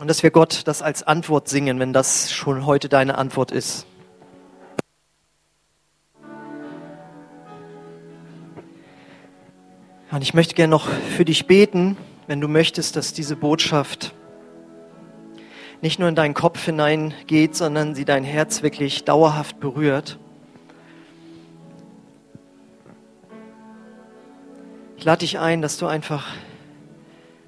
und 0.00 0.08
dass 0.08 0.22
wir 0.22 0.30
Gott 0.30 0.62
das 0.66 0.82
als 0.82 1.02
Antwort 1.02 1.48
singen, 1.48 1.78
wenn 1.78 1.92
das 1.92 2.32
schon 2.32 2.66
heute 2.66 2.88
deine 2.88 3.16
Antwort 3.16 3.50
ist. 3.50 3.86
Und 10.10 10.22
ich 10.22 10.32
möchte 10.32 10.54
gerne 10.54 10.70
noch 10.70 10.88
für 10.88 11.24
dich 11.24 11.46
beten, 11.46 11.96
wenn 12.28 12.40
du 12.40 12.46
möchtest, 12.46 12.94
dass 12.94 13.12
diese 13.12 13.34
Botschaft 13.34 14.14
nicht 15.80 15.98
nur 15.98 16.08
in 16.08 16.14
deinen 16.14 16.34
Kopf 16.34 16.64
hineingeht, 16.64 17.56
sondern 17.56 17.94
sie 17.94 18.04
dein 18.04 18.24
Herz 18.24 18.62
wirklich 18.62 19.04
dauerhaft 19.04 19.58
berührt. 19.60 20.18
Ich 25.04 25.06
lade 25.06 25.18
dich 25.18 25.38
ein, 25.38 25.60
dass 25.60 25.76
du 25.76 25.86
einfach 25.86 26.28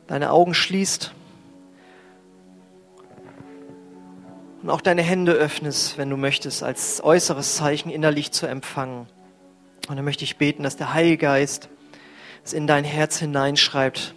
deine 0.08 0.30
Augen 0.30 0.52
schließt 0.52 1.14
und 4.62 4.68
auch 4.68 4.82
deine 4.82 5.00
Hände 5.00 5.32
öffnest, 5.32 5.96
wenn 5.96 6.10
du 6.10 6.18
möchtest, 6.18 6.62
als 6.62 7.02
äußeres 7.02 7.56
Zeichen 7.56 7.88
innerlich 7.88 8.30
zu 8.30 8.44
empfangen. 8.46 9.06
Und 9.88 9.96
dann 9.96 10.04
möchte 10.04 10.24
ich 10.24 10.36
beten, 10.36 10.64
dass 10.64 10.76
der 10.76 10.92
Heilige 10.92 11.16
Geist 11.16 11.70
es 12.44 12.52
in 12.52 12.66
dein 12.66 12.84
Herz 12.84 13.20
hineinschreibt, 13.20 14.12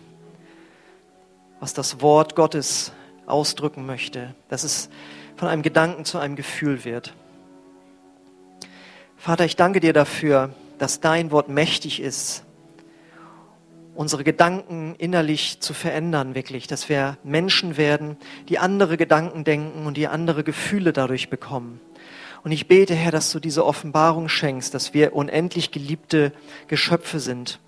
was 1.61 1.73
das 1.73 2.01
Wort 2.01 2.35
Gottes 2.35 2.91
ausdrücken 3.25 3.85
möchte, 3.85 4.35
dass 4.49 4.65
es 4.65 4.89
von 5.37 5.47
einem 5.47 5.61
Gedanken 5.61 6.03
zu 6.03 6.17
einem 6.17 6.35
Gefühl 6.35 6.83
wird. 6.83 7.13
Vater, 9.15 9.45
ich 9.45 9.55
danke 9.55 9.79
dir 9.79 9.93
dafür, 9.93 10.49
dass 10.77 10.99
dein 10.99 11.31
Wort 11.31 11.47
mächtig 11.47 12.01
ist, 12.01 12.43
unsere 13.99 14.23
Gedanken 14.23 14.95
innerlich 14.97 15.59
zu 15.59 15.73
verändern, 15.73 16.33
wirklich, 16.33 16.67
dass 16.67 16.87
wir 16.87 17.17
Menschen 17.25 17.75
werden, 17.75 18.15
die 18.47 18.57
andere 18.57 18.95
Gedanken 18.95 19.43
denken 19.43 19.85
und 19.85 19.97
die 19.97 20.07
andere 20.07 20.45
Gefühle 20.45 20.93
dadurch 20.93 21.29
bekommen. 21.29 21.81
Und 22.41 22.53
ich 22.53 22.69
bete, 22.69 22.95
Herr, 22.95 23.11
dass 23.11 23.29
du 23.29 23.41
diese 23.41 23.65
Offenbarung 23.65 24.29
schenkst, 24.29 24.73
dass 24.73 24.93
wir 24.93 25.13
unendlich 25.13 25.71
geliebte 25.71 26.31
Geschöpfe 26.69 27.19
sind 27.19 27.59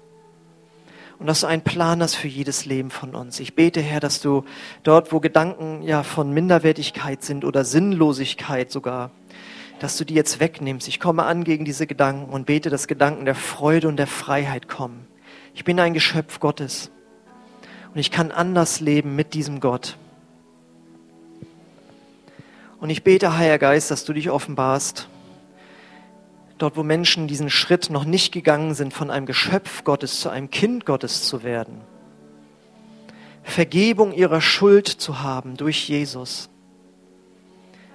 und 1.19 1.27
dass 1.27 1.41
du 1.41 1.47
einen 1.47 1.63
Plan 1.63 2.01
hast 2.01 2.15
für 2.15 2.29
jedes 2.29 2.63
Leben 2.63 2.91
von 2.91 3.13
uns. 3.13 3.41
Ich 3.41 3.53
bete, 3.53 3.81
Herr, 3.81 3.99
dass 3.99 4.21
du 4.21 4.45
dort, 4.83 5.11
wo 5.11 5.19
Gedanken 5.19 5.81
ja 5.83 6.01
von 6.01 6.33
Minderwertigkeit 6.33 7.23
sind 7.25 7.43
oder 7.43 7.65
Sinnlosigkeit 7.65 8.71
sogar, 8.71 9.11
dass 9.79 9.97
du 9.97 10.05
die 10.05 10.13
jetzt 10.13 10.39
wegnimmst. 10.39 10.87
Ich 10.87 11.01
komme 11.01 11.23
an 11.23 11.43
gegen 11.43 11.65
diese 11.65 11.87
Gedanken 11.87 12.31
und 12.31 12.45
bete, 12.45 12.69
dass 12.69 12.87
Gedanken 12.87 13.25
der 13.25 13.35
Freude 13.35 13.89
und 13.89 13.97
der 13.97 14.07
Freiheit 14.07 14.69
kommen. 14.69 15.10
Ich 15.53 15.63
bin 15.63 15.79
ein 15.79 15.93
Geschöpf 15.93 16.39
Gottes 16.39 16.91
und 17.93 17.99
ich 17.99 18.11
kann 18.11 18.31
anders 18.31 18.79
leben 18.79 19.15
mit 19.15 19.33
diesem 19.33 19.59
Gott. 19.59 19.97
Und 22.79 22.89
ich 22.89 23.03
bete, 23.03 23.37
Heiliger 23.37 23.59
Geist, 23.59 23.91
dass 23.91 24.05
du 24.05 24.13
dich 24.13 24.29
offenbarst 24.29 25.07
dort 26.61 26.77
wo 26.77 26.83
Menschen 26.83 27.27
diesen 27.27 27.49
Schritt 27.49 27.89
noch 27.89 28.05
nicht 28.05 28.31
gegangen 28.31 28.75
sind, 28.75 28.93
von 28.93 29.09
einem 29.09 29.25
Geschöpf 29.25 29.83
Gottes 29.83 30.21
zu 30.21 30.29
einem 30.29 30.51
Kind 30.51 30.85
Gottes 30.85 31.23
zu 31.23 31.43
werden. 31.43 31.81
Vergebung 33.43 34.13
ihrer 34.13 34.41
Schuld 34.41 34.87
zu 34.87 35.21
haben 35.21 35.57
durch 35.57 35.89
Jesus. 35.89 36.49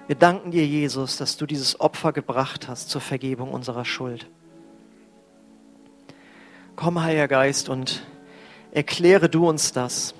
Wir 0.07 0.17
danken 0.17 0.51
dir, 0.51 0.65
Jesus, 0.65 1.17
dass 1.17 1.37
du 1.37 1.45
dieses 1.45 1.79
Opfer 1.79 2.11
gebracht 2.11 2.67
hast 2.67 2.89
zur 2.89 3.01
Vergebung 3.01 3.51
unserer 3.51 3.85
Schuld. 3.85 4.27
Komm, 6.77 7.01
Heiliger 7.01 7.27
Geist, 7.27 7.69
und 7.69 8.05
erkläre 8.71 9.29
du 9.29 9.49
uns 9.49 9.71
das. 9.71 10.13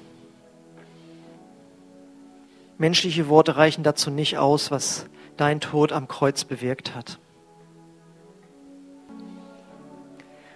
Menschliche 2.79 3.29
Worte 3.29 3.57
reichen 3.57 3.83
dazu 3.83 4.09
nicht 4.09 4.39
aus, 4.39 4.71
was 4.71 5.05
dein 5.37 5.61
Tod 5.61 5.91
am 5.91 6.07
Kreuz 6.07 6.45
bewirkt 6.45 6.95
hat. 6.95 7.19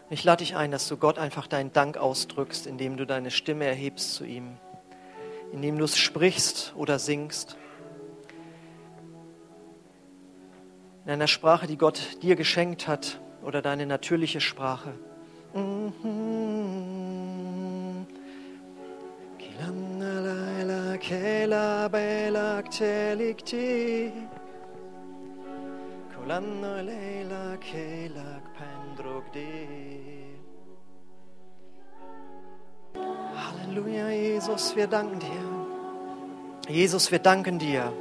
Ich 0.10 0.24
lade 0.24 0.44
dich 0.44 0.56
ein, 0.56 0.72
dass 0.72 0.88
du 0.88 0.98
Gott 0.98 1.20
einfach 1.20 1.46
deinen 1.46 1.72
Dank 1.72 1.98
ausdrückst, 1.98 2.66
indem 2.66 2.98
du 2.98 3.06
deine 3.06 3.30
Stimme 3.30 3.66
erhebst 3.66 4.16
zu 4.16 4.26
ihm, 4.26 4.58
indem 5.54 5.78
du 5.78 5.86
es 5.86 6.00
sprichst 6.00 6.74
oder 6.76 6.98
singst. 6.98 7.58
In 11.06 11.12
einer 11.12 11.28
Sprache, 11.28 11.68
die 11.68 11.78
Gott 11.78 12.24
dir 12.24 12.36
geschenkt 12.36 12.88
hat 12.88 13.20
oder 13.44 13.62
deine 13.62 13.86
natürliche 13.86 14.42
Sprache. 14.42 14.96
Halleluja, 33.36 34.10
Jesus, 34.10 34.76
wir 34.76 34.88
danken 34.88 35.20
dir. 35.20 36.72
Jesus, 36.74 37.12
wir 37.12 37.20
danken 37.20 37.60
dir. 37.60 37.92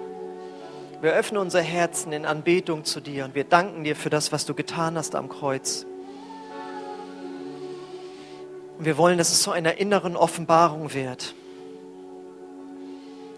Wir 1.01 1.13
öffnen 1.13 1.41
unser 1.41 1.63
Herzen 1.63 2.13
in 2.13 2.27
Anbetung 2.27 2.85
zu 2.85 3.01
dir 3.01 3.25
und 3.25 3.35
wir 3.35 3.45
danken 3.45 3.85
dir 3.85 3.97
für 3.97 4.11
das, 4.11 4.33
was 4.33 4.45
du 4.45 4.55
getan 4.55 4.97
hast 4.97 5.15
am 5.15 5.29
Kreuz. 5.29 5.87
Und 8.81 8.87
wir 8.87 8.97
wollen, 8.97 9.19
dass 9.19 9.31
es 9.31 9.43
zu 9.43 9.51
einer 9.51 9.77
inneren 9.77 10.17
Offenbarung 10.17 10.95
wird. 10.95 11.35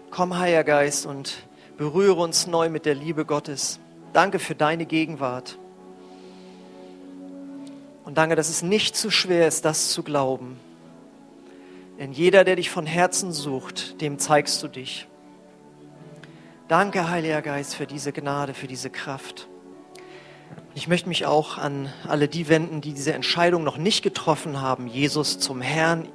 Komm, 0.09 0.39
Heiliger 0.39 0.63
Geist, 0.63 1.05
und 1.05 1.33
berühre 1.75 2.21
uns 2.21 2.47
neu 2.47 2.69
mit 2.69 2.85
der 2.85 2.95
Liebe 2.95 3.25
Gottes. 3.25 3.81
Danke 4.13 4.39
für 4.39 4.55
deine 4.55 4.85
Gegenwart. 4.85 5.59
Und 8.05 8.17
danke, 8.17 8.37
dass 8.37 8.47
es 8.47 8.61
nicht 8.61 8.95
zu 8.95 9.11
schwer 9.11 9.45
ist, 9.45 9.65
das 9.65 9.89
zu 9.89 10.01
glauben. 10.01 10.57
Denn 11.99 12.13
jeder, 12.13 12.45
der 12.45 12.55
dich 12.55 12.69
von 12.69 12.85
Herzen 12.85 13.33
sucht, 13.33 13.99
dem 13.99 14.19
zeigst 14.19 14.63
du 14.63 14.69
dich. 14.69 15.09
Danke, 16.69 17.09
Heiliger 17.09 17.41
Geist, 17.41 17.75
für 17.75 17.85
diese 17.85 18.13
Gnade, 18.13 18.53
für 18.53 18.67
diese 18.67 18.89
Kraft. 18.89 19.49
Ich 20.75 20.87
möchte 20.87 21.09
mich 21.09 21.25
auch 21.25 21.57
an 21.57 21.91
alle 22.07 22.27
die 22.27 22.49
wenden, 22.49 22.81
die 22.81 22.93
diese 22.93 23.13
Entscheidung 23.13 23.63
noch 23.63 23.77
nicht 23.77 24.01
getroffen 24.03 24.61
haben, 24.61 24.87
Jesus 24.87 25.39
zum 25.39 25.61
Herrn 25.61 26.07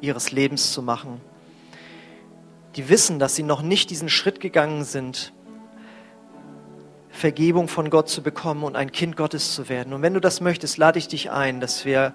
ihres 0.00 0.32
Lebens 0.32 0.72
zu 0.72 0.82
machen. 0.82 1.20
Die 2.76 2.88
wissen, 2.88 3.18
dass 3.18 3.36
sie 3.36 3.42
noch 3.42 3.62
nicht 3.62 3.90
diesen 3.90 4.08
Schritt 4.08 4.40
gegangen 4.40 4.84
sind, 4.84 5.32
Vergebung 7.10 7.68
von 7.68 7.90
Gott 7.90 8.08
zu 8.08 8.22
bekommen 8.22 8.64
und 8.64 8.76
ein 8.76 8.92
Kind 8.92 9.16
Gottes 9.16 9.54
zu 9.54 9.68
werden. 9.68 9.92
Und 9.92 10.02
wenn 10.02 10.14
du 10.14 10.20
das 10.20 10.40
möchtest, 10.40 10.78
lade 10.78 10.98
ich 10.98 11.08
dich 11.08 11.30
ein, 11.30 11.60
dass 11.60 11.84
wir 11.84 12.14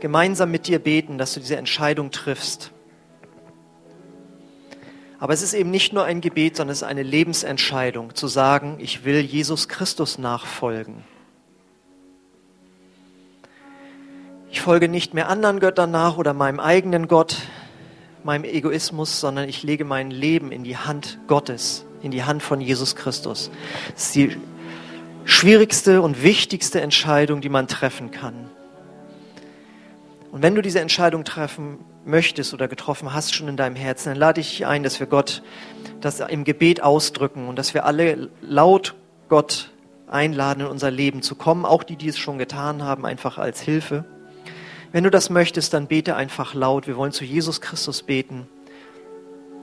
gemeinsam 0.00 0.50
mit 0.50 0.66
dir 0.66 0.78
beten, 0.78 1.18
dass 1.18 1.34
du 1.34 1.40
diese 1.40 1.56
Entscheidung 1.56 2.10
triffst. 2.10 2.72
Aber 5.20 5.32
es 5.32 5.42
ist 5.42 5.52
eben 5.52 5.70
nicht 5.70 5.92
nur 5.92 6.04
ein 6.04 6.20
Gebet, 6.20 6.56
sondern 6.56 6.72
es 6.72 6.82
ist 6.82 6.88
eine 6.88 7.02
Lebensentscheidung, 7.02 8.14
zu 8.14 8.28
sagen, 8.28 8.76
ich 8.78 9.04
will 9.04 9.20
Jesus 9.20 9.68
Christus 9.68 10.18
nachfolgen. 10.18 11.02
Ich 14.50 14.60
folge 14.60 14.88
nicht 14.88 15.14
mehr 15.14 15.28
anderen 15.28 15.60
Göttern 15.60 15.90
nach 15.90 16.16
oder 16.18 16.34
meinem 16.34 16.60
eigenen 16.60 17.08
Gott, 17.08 17.36
meinem 18.24 18.44
Egoismus, 18.44 19.20
sondern 19.20 19.48
ich 19.48 19.62
lege 19.62 19.84
mein 19.84 20.10
Leben 20.10 20.52
in 20.52 20.64
die 20.64 20.76
Hand 20.76 21.18
Gottes, 21.26 21.84
in 22.02 22.10
die 22.10 22.24
Hand 22.24 22.42
von 22.42 22.60
Jesus 22.60 22.94
Christus. 22.96 23.50
Das 23.94 24.04
ist 24.06 24.14
die 24.14 24.36
schwierigste 25.24 26.00
und 26.00 26.22
wichtigste 26.22 26.80
Entscheidung, 26.80 27.40
die 27.40 27.48
man 27.48 27.66
treffen 27.66 28.10
kann. 28.10 28.48
Und 30.30 30.42
wenn 30.42 30.54
du 30.54 30.62
diese 30.62 30.80
Entscheidung 30.80 31.24
treffen 31.24 31.78
möchtest 32.08 32.54
oder 32.54 32.68
getroffen 32.68 33.12
hast 33.14 33.34
schon 33.34 33.48
in 33.48 33.56
deinem 33.56 33.76
Herzen, 33.76 34.10
dann 34.10 34.18
lade 34.18 34.40
ich 34.40 34.50
dich 34.50 34.66
ein, 34.66 34.82
dass 34.82 34.98
wir 34.98 35.06
Gott 35.06 35.42
das 36.00 36.20
im 36.20 36.44
Gebet 36.44 36.82
ausdrücken 36.82 37.48
und 37.48 37.58
dass 37.58 37.74
wir 37.74 37.84
alle 37.84 38.30
laut 38.40 38.94
Gott 39.28 39.70
einladen, 40.06 40.60
in 40.62 40.66
unser 40.66 40.90
Leben 40.90 41.22
zu 41.22 41.34
kommen, 41.34 41.64
auch 41.64 41.82
die, 41.82 41.96
die 41.96 42.08
es 42.08 42.18
schon 42.18 42.38
getan 42.38 42.82
haben, 42.82 43.04
einfach 43.04 43.38
als 43.38 43.60
Hilfe. 43.60 44.04
Wenn 44.90 45.04
du 45.04 45.10
das 45.10 45.28
möchtest, 45.28 45.74
dann 45.74 45.86
bete 45.86 46.16
einfach 46.16 46.54
laut. 46.54 46.86
Wir 46.86 46.96
wollen 46.96 47.12
zu 47.12 47.24
Jesus 47.24 47.60
Christus 47.60 48.02
beten, 48.02 48.48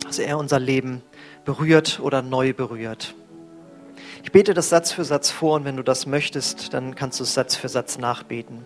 dass 0.06 0.20
er 0.20 0.38
unser 0.38 0.60
Leben 0.60 1.02
berührt 1.46 2.00
oder 2.00 2.22
neu 2.22 2.54
berührt. 2.54 3.16
Ich 4.24 4.32
bete 4.32 4.54
das 4.54 4.70
Satz 4.70 4.92
für 4.92 5.04
Satz 5.04 5.32
vor 5.32 5.56
und 5.56 5.66
wenn 5.66 5.78
du 5.78 5.84
das 5.84 6.06
möchtest, 6.06 6.74
dann 6.74 6.96
kannst 6.96 7.20
du 7.20 7.24
es 7.24 7.34
Satz 7.34 7.56
für 7.56 7.70
Satz 7.70 7.98
nachbeten. 7.98 8.66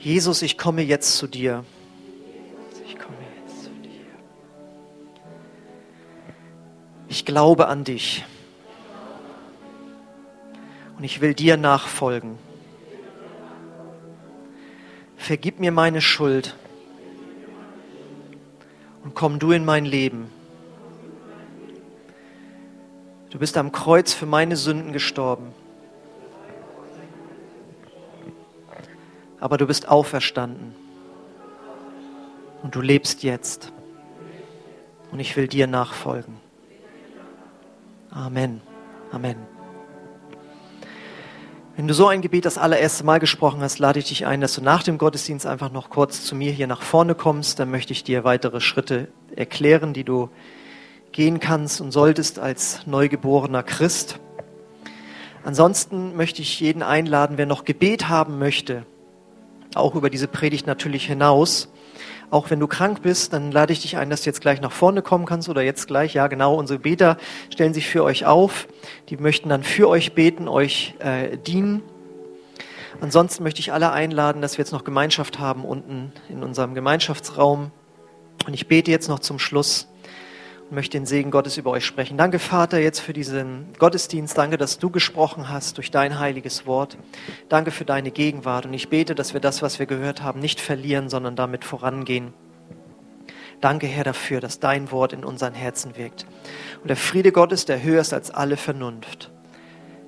Jesus, 0.00 0.40
ich 0.40 0.56
komme 0.56 0.80
jetzt 0.80 1.18
zu 1.18 1.26
dir. 1.26 1.62
Ich 2.86 2.98
komme 2.98 3.18
jetzt 3.44 3.64
zu 3.64 3.70
dir. 3.70 4.06
Ich 7.08 7.26
glaube 7.26 7.68
an 7.68 7.84
dich. 7.84 8.24
Und 10.96 11.04
ich 11.04 11.20
will 11.20 11.34
dir 11.34 11.58
nachfolgen. 11.58 12.38
Vergib 15.18 15.60
mir 15.60 15.70
meine 15.70 16.00
Schuld 16.00 16.56
und 19.04 19.14
komm 19.14 19.38
du 19.38 19.52
in 19.52 19.66
mein 19.66 19.84
Leben. 19.84 20.30
Du 23.28 23.38
bist 23.38 23.58
am 23.58 23.70
Kreuz 23.70 24.14
für 24.14 24.26
meine 24.26 24.56
Sünden 24.56 24.94
gestorben. 24.94 25.52
Aber 29.40 29.56
du 29.56 29.66
bist 29.66 29.88
auferstanden. 29.88 30.74
Und 32.62 32.74
du 32.74 32.80
lebst 32.80 33.22
jetzt. 33.22 33.72
Und 35.10 35.18
ich 35.18 35.36
will 35.36 35.48
dir 35.48 35.66
nachfolgen. 35.66 36.36
Amen. 38.10 38.60
Amen. 39.10 39.36
Wenn 41.76 41.88
du 41.88 41.94
so 41.94 42.08
ein 42.08 42.20
Gebet 42.20 42.44
das 42.44 42.58
allererste 42.58 43.04
Mal 43.04 43.18
gesprochen 43.20 43.62
hast, 43.62 43.78
lade 43.78 43.98
ich 43.98 44.08
dich 44.08 44.26
ein, 44.26 44.42
dass 44.42 44.54
du 44.54 44.60
nach 44.60 44.82
dem 44.82 44.98
Gottesdienst 44.98 45.46
einfach 45.46 45.72
noch 45.72 45.88
kurz 45.88 46.24
zu 46.24 46.34
mir 46.34 46.52
hier 46.52 46.66
nach 46.66 46.82
vorne 46.82 47.14
kommst. 47.14 47.58
Dann 47.58 47.70
möchte 47.70 47.92
ich 47.92 48.04
dir 48.04 48.22
weitere 48.24 48.60
Schritte 48.60 49.08
erklären, 49.34 49.94
die 49.94 50.04
du 50.04 50.28
gehen 51.12 51.40
kannst 51.40 51.80
und 51.80 51.90
solltest 51.90 52.38
als 52.38 52.86
neugeborener 52.86 53.62
Christ. 53.62 54.20
Ansonsten 55.42 56.16
möchte 56.16 56.42
ich 56.42 56.60
jeden 56.60 56.82
einladen, 56.82 57.38
wer 57.38 57.46
noch 57.46 57.64
Gebet 57.64 58.08
haben 58.08 58.38
möchte, 58.38 58.84
auch 59.74 59.94
über 59.94 60.10
diese 60.10 60.28
Predigt 60.28 60.66
natürlich 60.66 61.06
hinaus. 61.06 61.68
Auch 62.30 62.50
wenn 62.50 62.60
du 62.60 62.68
krank 62.68 63.02
bist, 63.02 63.32
dann 63.32 63.50
lade 63.50 63.72
ich 63.72 63.82
dich 63.82 63.96
ein, 63.96 64.08
dass 64.08 64.22
du 64.22 64.30
jetzt 64.30 64.40
gleich 64.40 64.60
nach 64.60 64.70
vorne 64.70 65.02
kommen 65.02 65.26
kannst 65.26 65.48
oder 65.48 65.62
jetzt 65.62 65.88
gleich. 65.88 66.14
Ja, 66.14 66.28
genau, 66.28 66.54
unsere 66.54 66.78
Beter 66.78 67.16
stellen 67.52 67.74
sich 67.74 67.88
für 67.88 68.04
euch 68.04 68.24
auf. 68.24 68.68
Die 69.08 69.16
möchten 69.16 69.48
dann 69.48 69.64
für 69.64 69.88
euch 69.88 70.14
beten, 70.14 70.46
euch 70.46 70.94
äh, 71.00 71.36
dienen. 71.36 71.82
Ansonsten 73.00 73.42
möchte 73.42 73.60
ich 73.60 73.72
alle 73.72 73.90
einladen, 73.90 74.42
dass 74.42 74.58
wir 74.58 74.64
jetzt 74.64 74.72
noch 74.72 74.84
Gemeinschaft 74.84 75.40
haben 75.40 75.64
unten 75.64 76.12
in 76.28 76.42
unserem 76.44 76.74
Gemeinschaftsraum. 76.74 77.72
Und 78.46 78.54
ich 78.54 78.68
bete 78.68 78.90
jetzt 78.90 79.08
noch 79.08 79.18
zum 79.18 79.38
Schluss 79.38 79.89
möchte 80.70 80.98
den 80.98 81.06
Segen 81.06 81.30
Gottes 81.30 81.56
über 81.56 81.70
euch 81.70 81.84
sprechen. 81.84 82.16
Danke, 82.16 82.38
Vater, 82.38 82.78
jetzt 82.78 83.00
für 83.00 83.12
diesen 83.12 83.72
Gottesdienst. 83.78 84.36
Danke, 84.38 84.56
dass 84.56 84.78
du 84.78 84.90
gesprochen 84.90 85.48
hast 85.48 85.76
durch 85.76 85.90
dein 85.90 86.18
heiliges 86.18 86.66
Wort. 86.66 86.96
Danke 87.48 87.70
für 87.70 87.84
deine 87.84 88.10
Gegenwart. 88.10 88.66
Und 88.66 88.74
ich 88.74 88.88
bete, 88.88 89.14
dass 89.14 89.34
wir 89.34 89.40
das, 89.40 89.62
was 89.62 89.78
wir 89.78 89.86
gehört 89.86 90.22
haben, 90.22 90.40
nicht 90.40 90.60
verlieren, 90.60 91.08
sondern 91.08 91.36
damit 91.36 91.64
vorangehen. 91.64 92.32
Danke, 93.60 93.86
Herr, 93.86 94.04
dafür, 94.04 94.40
dass 94.40 94.58
dein 94.58 94.90
Wort 94.90 95.12
in 95.12 95.24
unseren 95.24 95.54
Herzen 95.54 95.96
wirkt. 95.96 96.26
Und 96.82 96.88
der 96.88 96.96
Friede 96.96 97.32
Gottes, 97.32 97.66
der 97.66 97.82
höher 97.82 98.00
ist 98.00 98.14
als 98.14 98.30
alle 98.30 98.56
Vernunft, 98.56 99.30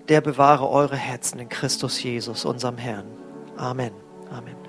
der 0.09 0.21
bewahre 0.21 0.69
eure 0.69 0.97
Herzen 0.97 1.39
in 1.39 1.49
Christus 1.49 2.03
Jesus, 2.03 2.45
unserem 2.45 2.79
Herrn. 2.79 3.07
Amen. 3.57 3.93
Amen. 4.31 4.62